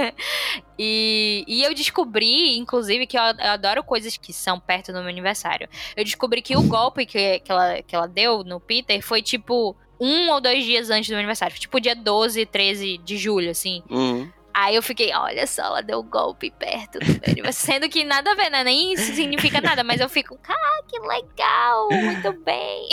e, 0.78 1.44
e 1.46 1.62
eu 1.62 1.74
descobri, 1.74 2.56
inclusive, 2.56 3.06
que 3.06 3.18
eu, 3.18 3.22
eu 3.22 3.50
adoro 3.50 3.84
coisas 3.84 4.16
que 4.16 4.32
são 4.32 4.58
perto 4.58 4.92
do 4.92 5.00
meu 5.00 5.08
aniversário. 5.08 5.68
Eu 5.96 6.04
descobri 6.04 6.40
que 6.40 6.56
o 6.56 6.62
golpe 6.62 7.04
que, 7.04 7.40
que, 7.40 7.52
ela, 7.52 7.82
que 7.82 7.94
ela 7.94 8.08
deu 8.08 8.42
no 8.42 8.58
Peter 8.58 9.00
foi 9.02 9.22
tipo 9.22 9.76
um 10.00 10.30
ou 10.30 10.40
dois 10.40 10.64
dias 10.64 10.90
antes 10.90 11.08
do 11.08 11.12
meu 11.12 11.18
aniversário. 11.18 11.58
Tipo 11.58 11.80
dia 11.80 11.94
12, 11.94 12.46
13 12.46 12.98
de 12.98 13.16
julho, 13.16 13.50
assim. 13.50 13.82
Uhum. 13.90 14.30
Aí 14.60 14.74
eu 14.74 14.82
fiquei, 14.82 15.14
olha 15.14 15.46
só, 15.46 15.62
ela 15.62 15.82
deu 15.82 16.00
um 16.00 16.08
golpe 16.08 16.50
perto. 16.50 16.98
Sendo 17.52 17.88
que 17.88 18.02
nada 18.02 18.32
a 18.32 18.34
ver, 18.34 18.50
né? 18.50 18.64
Nem 18.64 18.92
isso 18.92 19.14
significa 19.14 19.60
nada, 19.60 19.84
mas 19.84 20.00
eu 20.00 20.08
fico, 20.08 20.36
ah, 20.48 20.82
que 20.88 20.98
legal, 20.98 21.88
muito 21.92 22.32
bem. 22.42 22.88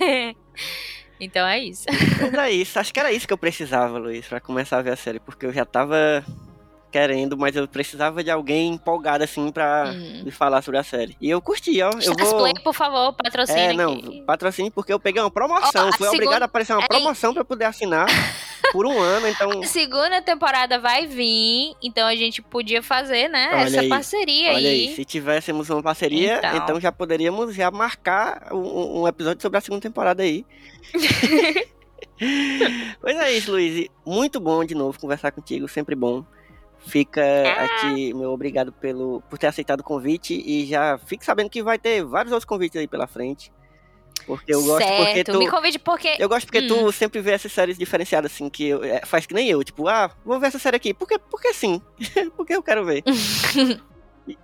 então 1.20 1.46
é 1.46 1.58
isso. 1.58 1.84
É 2.40 2.50
isso, 2.50 2.78
acho 2.78 2.92
que 2.92 2.98
era 3.00 3.12
isso 3.12 3.26
que 3.26 3.32
eu 3.32 3.38
precisava, 3.38 3.98
Luiz, 3.98 4.26
pra 4.26 4.40
começar 4.40 4.78
a 4.78 4.82
ver 4.82 4.92
a 4.92 4.96
série, 4.96 5.20
porque 5.20 5.44
eu 5.44 5.52
já 5.52 5.64
tava 5.66 6.24
querendo, 6.90 7.36
mas 7.36 7.54
eu 7.54 7.68
precisava 7.68 8.24
de 8.24 8.30
alguém 8.30 8.72
empolgado 8.72 9.22
assim 9.22 9.52
pra 9.52 9.92
Hum. 9.94 10.22
me 10.24 10.30
falar 10.30 10.60
sobre 10.62 10.78
a 10.78 10.82
série. 10.82 11.16
E 11.20 11.30
eu 11.30 11.40
curti, 11.40 11.80
ó. 11.82 11.90
Eu 12.02 12.14
vou. 12.18 12.38
Play, 12.40 12.54
por 12.64 12.74
favor, 12.74 13.12
patrocina 13.12 13.60
É, 13.60 13.72
não, 13.72 14.24
patrocínio 14.24 14.72
porque 14.72 14.92
eu 14.92 14.98
peguei 14.98 15.20
uma 15.22 15.30
promoção. 15.30 15.82
A 15.88 15.92
Fui 15.92 16.06
segunda- 16.08 16.14
obrigado 16.16 16.42
a 16.42 16.46
aparecer 16.46 16.72
uma 16.72 16.88
promoção 16.88 17.32
pra 17.32 17.42
eu 17.42 17.44
poder 17.44 17.66
assinar 17.66 18.06
por 18.72 18.86
um 18.86 18.98
ano, 18.98 19.26
então. 19.28 19.62
Segunda 19.62 20.20
temporada 20.22 20.78
vai 20.78 21.06
vir, 21.06 21.74
então 21.82 22.06
a 22.06 22.14
gente 22.16 22.40
podia 22.42 22.82
fazer, 22.82 23.28
né, 23.28 23.48
Olha 23.52 23.60
essa 23.62 23.80
aí, 23.80 23.88
parceria 23.88 24.48
Olha 24.50 24.68
aí, 24.70 24.88
aí. 24.88 24.94
se 24.94 25.04
tivéssemos 25.04 25.68
uma 25.70 25.82
parceria, 25.82 26.38
Então. 26.38 26.56
então, 26.56 26.80
já 26.80 26.90
poderíamos 26.92 27.54
já 27.54 27.70
marcar 27.70 28.48
um, 28.52 29.02
um 29.02 29.08
episódio 29.08 29.42
sobre 29.42 29.58
a 29.58 29.60
segunda 29.60 29.82
temporada 29.82 30.22
aí. 30.22 30.44
pois 33.00 33.16
é 33.16 33.32
isso, 33.32 33.50
Luiz. 33.52 33.88
Muito 34.04 34.40
bom 34.40 34.64
de 34.64 34.74
novo 34.74 34.98
conversar 34.98 35.30
contigo, 35.32 35.68
sempre 35.68 35.94
bom. 35.94 36.24
Fica 36.86 37.22
Ah. 37.22 37.64
aqui 37.64 38.14
meu 38.14 38.30
obrigado 38.32 38.72
pelo, 38.72 39.22
por 39.28 39.38
ter 39.38 39.46
aceitado 39.48 39.80
o 39.80 39.84
convite 39.84 40.32
e 40.34 40.64
já 40.66 40.96
fique 40.98 41.24
sabendo 41.24 41.50
que 41.50 41.62
vai 41.62 41.78
ter 41.78 42.02
vários 42.04 42.32
outros 42.32 42.46
convites 42.46 42.80
aí 42.80 42.86
pela 42.88 43.06
frente. 43.06 43.52
Porque 44.36 44.54
eu 44.54 44.62
gosto 44.62 44.86
porque 44.86 45.12
certo, 45.14 45.32
tu, 45.32 45.38
me 45.38 45.50
convide 45.50 45.78
porque... 45.78 46.16
eu 46.18 46.28
gosto 46.28 46.46
porque 46.46 46.60
Hum. 46.60 46.68
tu 46.68 46.92
sempre 46.92 47.20
vê 47.20 47.32
essas 47.32 47.52
séries 47.52 47.76
diferenciadas, 47.78 48.32
assim, 48.32 48.48
que 48.48 48.68
eu- 48.68 48.82
é, 48.84 49.00
faz 49.04 49.26
que 49.26 49.34
nem 49.34 49.48
eu. 49.48 49.62
Tipo, 49.64 49.88
ah, 49.88 50.10
vou 50.24 50.38
ver 50.40 50.46
essa 50.48 50.58
série 50.58 50.76
aqui. 50.76 50.92
Porque, 50.94 51.18
porque 51.18 51.52
sim. 51.54 51.80
porque 52.36 52.54
eu 52.54 52.62
quero 52.62 52.84
ver. 52.84 53.02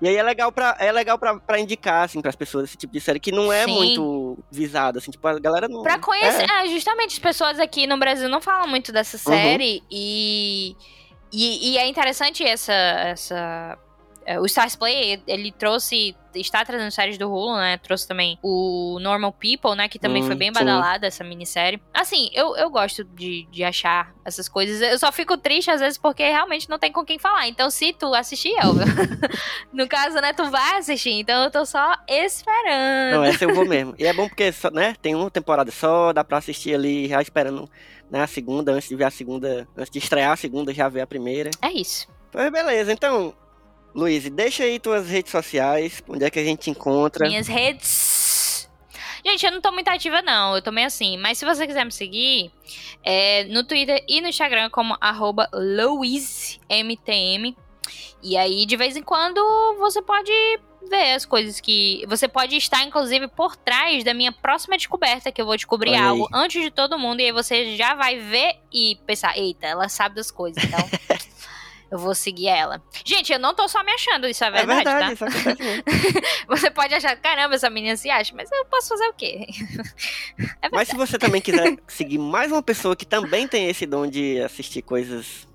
E- 0.03 0.09
aí 0.09 0.17
é 0.17 0.23
legal 0.23 0.51
pra, 0.51 0.75
é 0.81 0.91
legal 0.91 1.17
pra, 1.17 1.39
pra 1.39 1.61
indicar, 1.61 2.05
assim, 2.05 2.21
pras 2.21 2.35
pessoas 2.35 2.65
esse 2.65 2.77
tipo 2.77 2.93
de 2.93 3.01
série 3.01 3.21
que 3.21 3.31
não 3.31 3.53
é 3.53 3.67
Sim. 3.67 3.73
muito 3.75 4.39
visado, 4.51 4.99
assim. 4.99 5.13
Tipo, 5.13 5.29
a 5.29 5.39
galera 5.39 5.69
não... 5.69 5.83
Pra 5.83 5.99
conhecer, 5.99 6.45
É. 6.51 6.65
é, 6.65 6.69
justamente 6.71 7.13
as 7.13 7.19
pessoas 7.21 7.61
aqui 7.61 7.87
no 7.87 7.97
Brasil 7.97 8.29
não 8.29 8.41
falam 8.41 8.67
muito 8.67 8.91
dessa 8.91 9.17
série 9.17 9.83
e, 9.89 10.75
e 11.33 11.73
e 11.75 11.79
é 11.79 11.87
interessante 11.87 12.43
essa 12.43 12.73
essa 12.73 13.37
é, 13.37 13.77
o 14.41 14.47
Stars 14.47 14.77
Play, 14.77 15.23
ele 15.27 15.53
trouxe 15.53 16.17
está 16.41 16.65
trazendo 16.65 16.91
séries 16.91 17.19
do 17.19 17.31
Hulu, 17.31 17.57
né? 17.57 17.79
Trouxe 17.79 18.07
também 18.07 18.39
o 18.43 18.99
Normal 19.01 19.33
People, 19.33 19.75
né, 19.77 19.89
que 19.89 19.99
também 19.99 20.23
Hum, 20.23 20.27
foi 20.27 20.35
bem 20.35 20.53
badalada 20.53 21.07
essa 21.07 21.25
minissérie. 21.25 21.81
Assim, 21.93 22.31
eu, 22.33 22.57
eu 22.57 22.71
gosto 22.71 23.05
de, 23.05 23.47
de 23.51 23.65
achar 23.65 24.15
essas 24.25 24.49
coisas. 24.49 24.81
Eu 24.81 24.99
só 24.99 25.11
fico 25.13 25.37
triste 25.37 25.71
às 25.71 25.81
vezes 25.81 25.99
porque 25.99 26.23
realmente 26.23 26.69
não 26.69 26.79
tem 26.79 26.93
com 26.93 27.05
quem 27.05 27.19
falar. 27.19 27.47
Então, 27.49 27.71
se 27.71 27.93
tu 27.93 28.15
assistir, 28.15 28.55
Elvio, 28.59 28.85
no 29.73 29.89
caso, 29.89 30.17
né, 30.17 30.33
tu 30.33 30.51
vai 30.51 30.79
assistir. 30.79 31.13
Então, 31.13 31.45
eu 31.45 31.51
tô 31.51 31.65
só 31.65 31.97
esperando. 32.09 33.15
Não, 33.15 33.25
essa 33.25 33.45
eu 33.45 33.55
vou 33.55 33.67
mesmo. 33.67 33.95
E 33.99 34.07
é 34.07 34.13
bom 34.13 34.29
porque, 34.29 34.53
né, 34.73 34.95
tem 35.01 35.15
uma 35.15 35.31
temporada 35.31 35.71
só, 35.71 36.13
dá 36.13 36.25
pra 36.25 36.39
assistir 36.39 36.75
ali 36.75 37.09
já 37.09 37.21
esperando 37.21 37.69
né, 38.11 38.23
a 38.23 38.27
segunda, 38.27 38.73
antes 38.73 38.89
de 38.89 38.97
ver 38.97 39.05
a 39.05 39.11
segunda, 39.11 39.67
antes 39.77 39.91
de 39.91 39.99
estrear 39.99 40.33
a 40.33 40.37
segunda, 40.37 40.73
já 40.73 40.89
ver 40.89 41.01
a 41.01 41.07
primeira. 41.07 41.51
É 41.63 41.71
isso. 41.71 42.09
Pois 42.31 42.51
beleza, 42.51 42.93
então, 42.93 43.35
Luiz, 43.97 44.29
deixa 44.29 44.63
aí 44.63 44.79
tuas 44.79 45.09
redes 45.09 45.33
sociais, 45.33 46.03
onde 46.07 46.23
é 46.23 46.29
que 46.29 46.39
a 46.39 46.45
gente 46.45 46.65
te 46.65 46.71
encontra. 46.71 47.27
Minhas 47.27 47.49
redes. 47.49 48.69
Gente, 49.25 49.47
eu 49.47 49.53
não 49.53 49.63
tô 49.63 49.73
muito 49.73 49.89
ativa, 49.89 50.21
não. 50.21 50.55
Eu 50.55 50.61
tô 50.61 50.71
meio 50.71 50.87
assim. 50.87 51.17
Mas 51.17 51.39
se 51.39 51.47
você 51.47 51.67
quiser 51.67 51.83
me 51.83 51.91
seguir, 51.91 52.53
é 53.03 53.45
no 53.45 53.65
Twitter 53.65 54.05
e 54.07 54.21
no 54.21 54.29
Instagram 54.29 54.69
como 54.69 54.99
arroba 55.01 55.49
LouiseMTM. 55.51 57.57
E 58.23 58.37
aí, 58.37 58.67
de 58.67 58.77
vez 58.77 58.99
em 58.99 59.03
quando, 59.03 59.41
você 59.79 60.03
pode 60.03 60.31
ver 60.91 61.15
as 61.15 61.25
coisas 61.25 61.59
que. 61.59 62.05
Você 62.07 62.29
pode 62.29 62.55
estar, 62.55 62.85
inclusive, 62.85 63.29
por 63.29 63.57
trás 63.57 64.05
da 64.05 64.13
minha 64.13 64.31
próxima 64.31 64.77
descoberta, 64.77 65.33
que 65.33 65.41
eu 65.41 65.47
vou 65.47 65.57
descobrir 65.57 65.93
Olha 65.93 66.01
aí. 66.01 66.07
algo 66.07 66.29
antes 66.35 66.63
de 66.63 66.71
todo 66.71 66.99
mundo. 66.99 67.21
E 67.21 67.25
aí 67.25 67.33
você 67.33 67.75
já 67.77 67.95
vai 67.95 68.19
ver 68.19 68.57
e 68.71 68.99
pensar, 69.07 69.39
eita, 69.39 69.67
ela 69.67 69.89
sabe 69.89 70.17
das 70.17 70.31
coisas, 70.31 70.63
então. 70.63 70.81
Eu 71.91 71.99
vou 71.99 72.15
seguir 72.15 72.49
ela. 72.49 72.83
Gente, 73.05 73.33
eu 73.33 73.39
não 73.39 73.55
tô 73.55 73.69
só 73.69 73.83
me 73.85 73.93
achando, 73.93 74.27
isso 74.27 74.43
é 74.43 74.49
É 74.49 74.51
verdade, 74.51 74.85
tá? 74.85 74.99
verdade, 74.99 75.13
isso 75.15 75.25
acontece. 75.25 75.83
Você 76.49 76.71
pode 76.71 76.95
achar, 76.95 77.17
caramba, 77.17 77.55
essa 77.55 77.71
menina 77.71 77.97
se 77.97 78.11
acha, 78.11 78.35
mas 78.35 78.51
eu 78.51 78.65
posso 78.67 78.89
fazer 78.89 79.07
o 79.09 79.13
quê? 79.13 79.47
É 80.61 80.69
Mas 80.71 80.89
se 80.89 80.97
você 80.97 81.19
também 81.19 81.41
quiser 81.41 81.77
seguir 81.87 82.19
mais 82.19 82.51
uma 82.51 82.63
pessoa 82.63 82.97
que 82.97 83.07
também 83.07 83.47
tem 83.47 83.69
esse 83.69 83.87
dom 83.87 84.07
de 84.07 84.41
assistir 84.41 84.83
coisas 84.83 85.47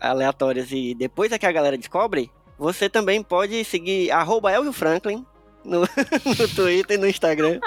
aleatórias 0.00 0.70
e 0.72 0.94
depois 0.94 1.32
é 1.32 1.38
que 1.38 1.46
a 1.46 1.52
galera 1.52 1.78
descobre, 1.78 2.30
você 2.58 2.88
também 2.88 3.22
pode 3.22 3.64
seguir 3.64 4.10
arroba 4.10 4.52
Elvio 4.52 4.72
Franklin 4.72 5.24
no, 5.64 5.80
no 6.38 6.48
Twitter 6.54 6.96
e 6.96 7.00
no 7.00 7.06
Instagram. 7.08 7.60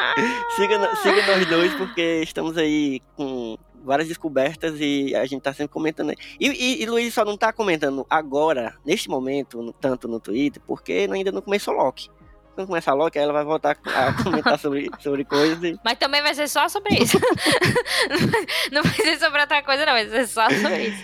Siga, 0.56 0.96
siga 0.98 1.28
nós 1.28 1.48
dois, 1.48 1.74
porque 1.76 2.22
estamos 2.24 2.58
aí 2.58 3.02
com 3.16 3.58
várias 3.84 4.08
descobertas 4.08 4.76
e 4.80 5.16
a 5.16 5.26
gente 5.26 5.42
tá 5.42 5.54
sempre 5.54 5.74
comentando. 5.74 6.12
E, 6.40 6.48
e, 6.48 6.84
e 6.84 6.86
Luiz 6.86 7.14
só 7.14 7.26
não 7.26 7.36
tá 7.38 7.52
comentando 7.52 8.06
agora, 8.10 8.76
neste 8.86 9.10
momento, 9.10 9.62
no- 9.62 9.74
tanto 9.74 10.08
no 10.08 10.20
Twitter, 10.20 10.62
porque 10.68 11.08
ainda 11.12 11.32
não 11.32 11.42
começou 11.42 11.74
Loki. 11.74 12.10
Quando 12.54 12.68
começar 12.68 12.94
Loki, 12.94 13.18
aí 13.18 13.24
ela 13.24 13.32
vai 13.34 13.44
voltar 13.46 13.78
a 13.86 14.14
comentar 14.24 14.60
sobre, 14.60 14.90
sobre 15.00 15.24
coisas 15.24 15.64
e 15.64 15.80
Mas 15.84 15.98
também 15.98 16.22
vai 16.22 16.36
ser 16.36 16.48
só 16.50 16.68
sobre 16.68 16.96
isso. 16.96 17.18
não 18.72 18.84
vai 18.84 18.94
ser 18.94 19.18
sobre 19.20 19.40
outra 19.42 19.64
coisa, 19.64 19.86
não. 19.86 19.94
Vai 19.94 20.08
ser 20.08 20.28
só 20.28 20.50
sobre 20.50 20.88
isso. 20.88 21.04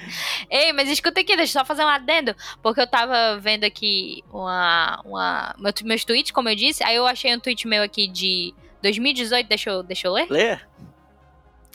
Ei, 0.49 0.73
mas 0.73 0.89
escuta 0.89 1.21
aqui, 1.21 1.35
deixa 1.37 1.57
eu 1.57 1.61
só 1.61 1.65
fazer 1.65 1.83
um 1.83 1.87
adendo. 1.87 2.35
Porque 2.61 2.81
eu 2.81 2.87
tava 2.87 3.37
vendo 3.39 3.63
aqui 3.63 4.23
uma, 4.31 5.01
uma, 5.05 5.55
meu- 5.57 5.73
meus 5.83 6.03
tweets, 6.03 6.31
como 6.31 6.49
eu 6.49 6.55
disse. 6.55 6.83
Aí 6.83 6.95
eu 6.95 7.07
achei 7.07 7.33
um 7.35 7.39
tweet 7.39 7.67
meu 7.67 7.81
aqui 7.83 8.07
de 8.07 8.53
2018. 8.81 9.47
Deixa 9.47 9.69
eu, 9.69 9.83
deixa 9.83 10.07
eu 10.07 10.11
ler? 10.13 10.27
Lê? 10.29 10.59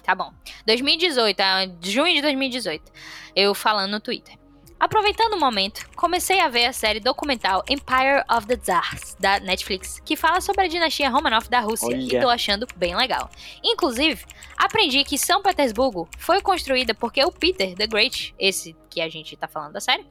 Tá 0.03 0.15
bom. 0.15 0.33
2018, 0.67 1.41
ah, 1.41 1.67
junho 1.81 2.13
de 2.13 2.21
2018. 2.21 2.93
Eu 3.37 3.55
falando 3.55 3.93
no 3.93 4.01
Twitter. 4.01 4.35
Aproveitando 4.83 5.35
o 5.35 5.39
momento, 5.39 5.89
comecei 5.95 6.41
a 6.41 6.49
ver 6.49 6.65
a 6.65 6.73
série 6.73 6.99
documental 6.99 7.63
Empire 7.71 8.25
of 8.29 8.49
the 8.49 8.57
Tsars, 8.57 9.15
da 9.21 9.39
Netflix, 9.39 10.01
que 10.05 10.17
fala 10.17 10.41
sobre 10.41 10.65
a 10.65 10.67
dinastia 10.67 11.09
Romanov 11.09 11.49
da 11.49 11.61
Rússia, 11.61 11.95
e 11.95 12.09
Olha. 12.09 12.21
tô 12.21 12.29
achando 12.29 12.67
bem 12.75 12.97
legal. 12.97 13.31
Inclusive, 13.63 14.25
aprendi 14.57 15.05
que 15.05 15.17
São 15.17 15.41
Petersburgo 15.41 16.09
foi 16.19 16.43
construída 16.43 16.95
porque 16.95 17.25
o 17.25 17.31
Peter 17.31 17.77
the 17.77 17.87
Great, 17.87 18.35
esse 18.37 18.75
que 18.91 19.01
a 19.01 19.09
gente 19.09 19.37
tá 19.37 19.47
falando 19.47 19.75
da 19.75 19.81
série, 19.81 20.05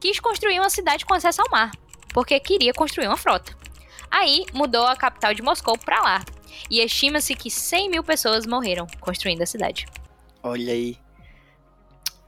quis 0.00 0.18
construir 0.18 0.58
uma 0.58 0.70
cidade 0.70 1.04
com 1.04 1.12
acesso 1.12 1.42
ao 1.42 1.50
mar, 1.50 1.70
porque 2.14 2.40
queria 2.40 2.72
construir 2.72 3.08
uma 3.08 3.18
frota. 3.18 3.54
Aí 4.10 4.46
mudou 4.54 4.86
a 4.86 4.96
capital 4.96 5.34
de 5.34 5.42
Moscou 5.42 5.76
pra 5.76 6.00
lá, 6.00 6.24
e 6.70 6.80
estima-se 6.80 7.34
que 7.34 7.50
100 7.50 7.90
mil 7.90 8.02
pessoas 8.02 8.46
morreram 8.46 8.86
construindo 9.00 9.42
a 9.42 9.46
cidade. 9.46 9.84
Olha 10.42 10.72
aí. 10.72 11.03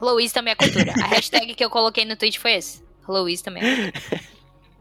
Louise 0.00 0.32
também 0.34 0.52
é 0.52 0.54
cultura. 0.54 0.92
A 1.02 1.06
hashtag 1.06 1.54
que 1.54 1.64
eu 1.64 1.70
coloquei 1.70 2.04
no 2.04 2.16
tweet 2.16 2.38
foi 2.38 2.52
esse. 2.54 2.84
Louise 3.08 3.42
também 3.42 3.62
é 3.62 3.92
cultura. 3.92 4.26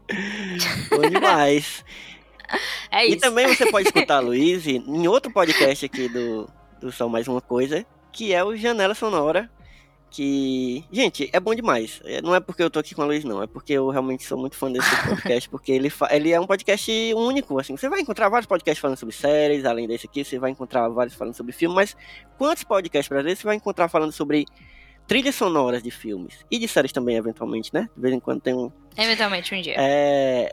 Bom 0.90 1.08
demais. 1.10 1.84
É 2.90 3.04
e 3.06 3.10
isso. 3.10 3.18
também 3.20 3.46
você 3.48 3.70
pode 3.70 3.88
escutar 3.88 4.16
a 4.16 4.20
Luiz 4.20 4.66
em 4.66 5.08
outro 5.08 5.32
podcast 5.32 5.84
aqui 5.84 6.08
do, 6.08 6.48
do 6.80 6.92
Só 6.92 7.08
Mais 7.08 7.26
Uma 7.26 7.40
Coisa, 7.40 7.84
que 8.12 8.32
é 8.32 8.44
o 8.44 8.56
Janela 8.56 8.94
Sonora, 8.94 9.50
que. 10.10 10.84
Gente, 10.92 11.28
é 11.32 11.40
bom 11.40 11.54
demais. 11.54 12.00
É, 12.04 12.22
Não 12.22 12.34
é 12.34 12.38
porque 12.40 12.62
eu 12.62 12.70
tô 12.70 12.78
aqui 12.78 12.94
com 12.94 13.02
a 13.02 13.06
Luiz, 13.06 13.24
não. 13.24 13.42
É 13.42 13.46
porque 13.48 13.72
eu 13.72 13.88
realmente 13.90 14.22
sou 14.24 14.38
muito 14.38 14.56
fã 14.56 14.70
desse 14.70 14.88
podcast. 15.08 15.48
porque 15.48 15.72
ele, 15.72 15.90
fa- 15.90 16.08
ele 16.12 16.30
é 16.30 16.38
um 16.40 16.46
podcast 16.46 16.88
único. 17.14 17.58
Assim, 17.58 17.76
você 17.76 17.88
vai 17.88 18.00
encontrar 18.00 18.28
vários 18.28 18.46
podcasts 18.46 18.80
falando 18.80 18.96
sobre 18.96 19.14
séries, 19.14 19.64
além 19.64 19.88
desse 19.88 20.06
aqui, 20.06 20.24
você 20.24 20.38
vai 20.38 20.50
encontrar 20.52 20.88
vários 20.88 21.16
falando 21.16 21.34
sobre 21.34 21.52
filme, 21.52 21.74
mas 21.74 21.96
quantos 22.38 22.62
podcasts 22.62 23.08
brasileiros 23.08 23.40
você 23.40 23.46
vai 23.46 23.56
encontrar 23.56 23.88
falando 23.88 24.12
sobre 24.12 24.46
trilhas 25.06 25.34
sonoras 25.34 25.82
de 25.82 25.90
filmes? 25.90 26.44
E 26.50 26.58
de 26.58 26.66
séries 26.68 26.92
também, 26.92 27.16
eventualmente, 27.16 27.72
né? 27.72 27.88
De 27.96 28.02
vez 28.02 28.14
em 28.14 28.20
quando 28.20 28.40
tem 28.40 28.54
um. 28.54 28.70
Eventualmente 28.96 29.54
um 29.54 29.60
dia. 29.60 29.74
É. 29.78 30.50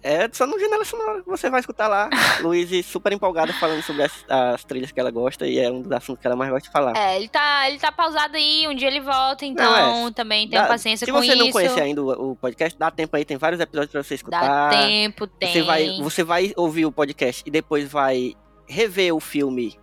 É 0.00 0.28
só 0.32 0.46
no 0.46 0.56
Janela 0.60 0.84
Sonora. 0.84 1.24
Você 1.26 1.50
vai 1.50 1.58
escutar 1.58 1.88
lá. 1.88 2.08
Luiz 2.40 2.86
super 2.86 3.12
empolgada 3.12 3.52
falando 3.54 3.82
sobre 3.82 4.04
as, 4.04 4.24
as 4.28 4.64
trilhas 4.64 4.92
que 4.92 5.00
ela 5.00 5.10
gosta 5.10 5.44
e 5.44 5.58
é 5.58 5.68
um 5.68 5.82
dos 5.82 5.90
assuntos 5.90 6.20
que 6.20 6.26
ela 6.28 6.36
mais 6.36 6.48
gosta 6.52 6.68
de 6.68 6.72
falar. 6.72 6.96
É, 6.96 7.16
ele 7.16 7.28
tá, 7.28 7.68
ele 7.68 7.80
tá 7.80 7.90
pausado 7.90 8.36
aí, 8.36 8.68
um 8.68 8.74
dia 8.76 8.86
ele 8.86 9.00
volta, 9.00 9.44
então 9.44 9.68
Não, 9.68 10.12
também 10.12 10.48
tenha 10.48 10.62
Dá- 10.62 10.68
paciência 10.68 11.04
Se 11.04 11.10
com 11.10 11.18
você 11.20 11.32
isso. 11.34 11.36
não 11.44 11.50
conhecer 11.50 11.80
ainda 11.80 12.00
o, 12.00 12.30
o 12.30 12.36
podcast, 12.36 12.78
dá 12.78 12.92
tempo 12.92 13.16
aí, 13.16 13.24
tem 13.24 13.36
vários 13.36 13.60
episódios 13.60 13.90
pra 13.90 14.02
você 14.04 14.10
Dá 14.10 14.14
escutar. 14.14 14.70
tempo, 14.70 15.26
tem. 15.26 15.52
Você 15.52 15.62
vai, 15.62 15.88
você 16.00 16.22
vai 16.22 16.52
ouvir 16.56 16.86
o 16.86 16.92
podcast 16.92 17.42
e 17.44 17.50
depois 17.50 17.90
vai 17.90 18.34
rever 18.68 19.12
o 19.12 19.18
filme 19.18 19.76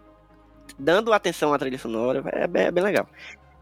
dando 0.80 1.12
atenção 1.12 1.54
à 1.54 1.60
trilha 1.60 1.78
sonora. 1.78 2.24
É 2.32 2.48
bem, 2.48 2.64
é 2.68 2.72
bem 2.72 2.84
legal. 2.86 3.06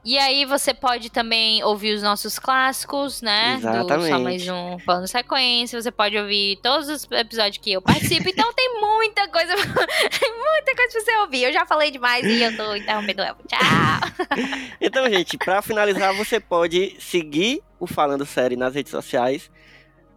E 0.06 0.18
aí 0.18 0.44
você 0.44 0.74
pode 0.74 1.10
também 1.10 1.64
ouvir 1.64 1.94
os 1.94 2.04
nossos 2.04 2.38
clássicos, 2.38 3.22
né? 3.22 3.56
Do 3.56 3.62
Só 3.62 3.70
Exatamente. 3.70 4.22
mais 4.22 4.50
um 4.50 4.78
plano 4.84 5.08
sequência. 5.08 5.82
Você 5.82 5.92
pode 5.92 6.18
ouvir 6.18 6.58
todos 6.62 6.90
os 6.90 7.08
episódios 7.10 7.58
que 7.60 7.72
eu 7.72 7.82
participo. 7.82 8.28
então 8.28 8.52
tem 8.54 8.82
muita 8.82 9.30
coisa, 9.30 9.56
tem 10.20 10.38
muita 10.38 10.76
coisa 10.76 10.92
pra 10.92 11.02
você 11.02 11.18
ouvir. 11.20 11.44
Eu 11.44 11.54
já 11.54 11.66
falei 11.66 11.90
demais 11.90 12.26
e 12.26 12.42
eu 12.42 12.56
tô 12.58 12.76
interrompendo 12.76 13.22
ela. 13.22 13.38
Tchau! 13.48 14.28
Então, 14.82 15.10
gente, 15.10 15.38
pra 15.38 15.62
finalizar, 15.62 16.14
você 16.14 16.40
pode 16.40 16.98
seguir 17.00 17.64
o 17.80 17.88
Falando 17.88 18.26
Série 18.26 18.58
nas 18.58 18.76
redes 18.76 18.92
sociais. 18.92 19.50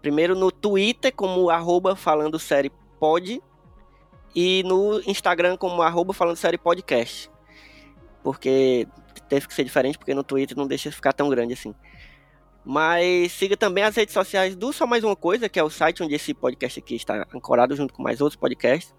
Primeiro 0.03 0.35
no 0.35 0.51
Twitter, 0.51 1.15
como 1.15 1.49
arroba 1.49 1.95
Falando 1.95 2.39
Série 2.39 2.73
Pod. 2.99 3.41
E 4.35 4.63
no 4.65 5.01
Instagram, 5.07 5.57
como 5.57 5.81
arroba 5.83 6.13
Falando 6.13 6.37
Série 6.37 6.59
Podcast. 6.59 7.31
Porque 8.25 8.89
teve 9.29 9.47
que 9.47 9.55
ser 9.55 9.65
diferente, 9.65 9.99
porque 9.99 10.15
no 10.15 10.25
Twitter 10.25 10.57
não 10.57 10.67
deixa 10.67 10.91
ficar 10.91 11.13
tão 11.13 11.29
grande 11.29 11.55
assim. 11.55 11.75
Mas 12.65 13.31
siga 13.31 13.57
também 13.57 13.85
as 13.85 13.95
redes 13.95 14.13
sociais 14.13 14.57
do 14.57 14.73
Só 14.73 14.87
Mais 14.87 15.05
Uma 15.05 15.15
Coisa, 15.15 15.49
que 15.49 15.59
é 15.59 15.63
o 15.63 15.71
site 15.71 16.03
onde 16.03 16.17
esse 16.17 16.35
podcast 16.35 16.81
aqui 16.81 16.97
está 16.97 17.25
ancorado 17.33 17.77
junto 17.77 17.95
com 17.95 18.03
mais 18.03 18.21
outros 18.21 18.39
podcasts. 18.39 18.93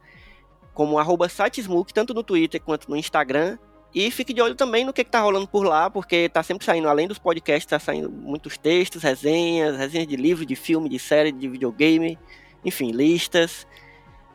Como 0.74 0.98
arroba 0.98 1.28
sitesmook, 1.28 1.94
tanto 1.94 2.14
no 2.14 2.24
Twitter 2.24 2.62
quanto 2.62 2.90
no 2.90 2.96
Instagram. 2.96 3.58
E 3.94 4.10
fique 4.10 4.34
de 4.34 4.42
olho 4.42 4.56
também 4.56 4.86
no 4.86 4.94
que, 4.94 5.04
que 5.04 5.10
tá 5.10 5.20
rolando 5.20 5.48
por 5.48 5.66
lá, 5.66 5.90
porque 5.90 6.30
tá 6.30 6.44
sempre 6.44 6.64
saindo, 6.66 6.88
além 6.88 7.08
dos 7.08 7.20
podcasts, 7.20 7.66
tá 7.66 7.80
saindo 7.80 8.10
muitos 8.10 8.58
textos, 8.58 9.04
resenhas, 9.04 9.76
resenhas 9.78 10.08
de 10.08 10.16
livro, 10.16 10.46
de 10.46 10.56
filme, 10.56 10.88
de 10.88 11.00
série, 11.00 11.32
de 11.32 11.50
videogame, 11.50 12.18
enfim, 12.64 12.92
listas. 12.92 13.68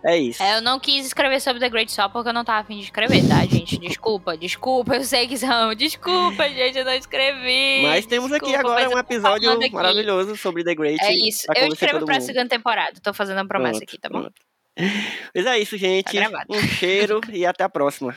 É 0.04 0.16
isso. 0.18 0.42
É, 0.42 0.56
eu 0.56 0.62
não 0.62 0.80
quis 0.80 1.06
escrever 1.06 1.40
sobre 1.40 1.60
The 1.60 1.68
Great 1.68 1.92
Sol 1.92 2.10
porque 2.10 2.28
eu 2.28 2.32
não 2.32 2.44
tava 2.44 2.60
afim 2.60 2.78
de 2.78 2.84
escrever, 2.84 3.26
tá, 3.28 3.44
gente? 3.46 3.78
Desculpa, 3.78 4.36
desculpa, 4.36 4.96
eu 4.96 5.04
sei 5.04 5.28
que 5.28 5.36
são. 5.36 5.74
Desculpa, 5.74 6.48
gente, 6.48 6.78
eu 6.78 6.84
não 6.84 6.92
escrevi. 6.92 7.82
Mas 7.82 8.06
temos 8.06 8.32
aqui 8.32 8.46
Desculpa, 8.46 8.70
agora 8.70 8.84
mas 8.86 8.94
um 8.94 8.98
episódio 8.98 9.50
aqui. 9.52 9.70
maravilhoso 9.70 10.36
sobre 10.36 10.64
The 10.64 10.74
Great. 10.74 11.04
É 11.04 11.12
isso. 11.12 11.46
Eu 11.54 11.68
escrevo 11.68 12.04
pra 12.04 12.14
mundo. 12.14 12.24
segunda 12.24 12.48
temporada. 12.48 12.92
Tô 13.02 13.14
fazendo 13.14 13.38
uma 13.38 13.46
promessa 13.48 13.78
Pronto, 13.78 13.88
aqui, 13.88 13.98
tá 13.98 14.08
bom? 14.08 14.20
pronto. 14.22 14.42
Mas 15.34 15.46
é 15.46 15.58
isso, 15.58 15.76
gente. 15.76 16.18
Tá 16.18 16.44
um 16.48 16.60
cheiro 16.62 17.20
e 17.32 17.46
até 17.46 17.62
a 17.64 17.68
próxima. 17.68 18.16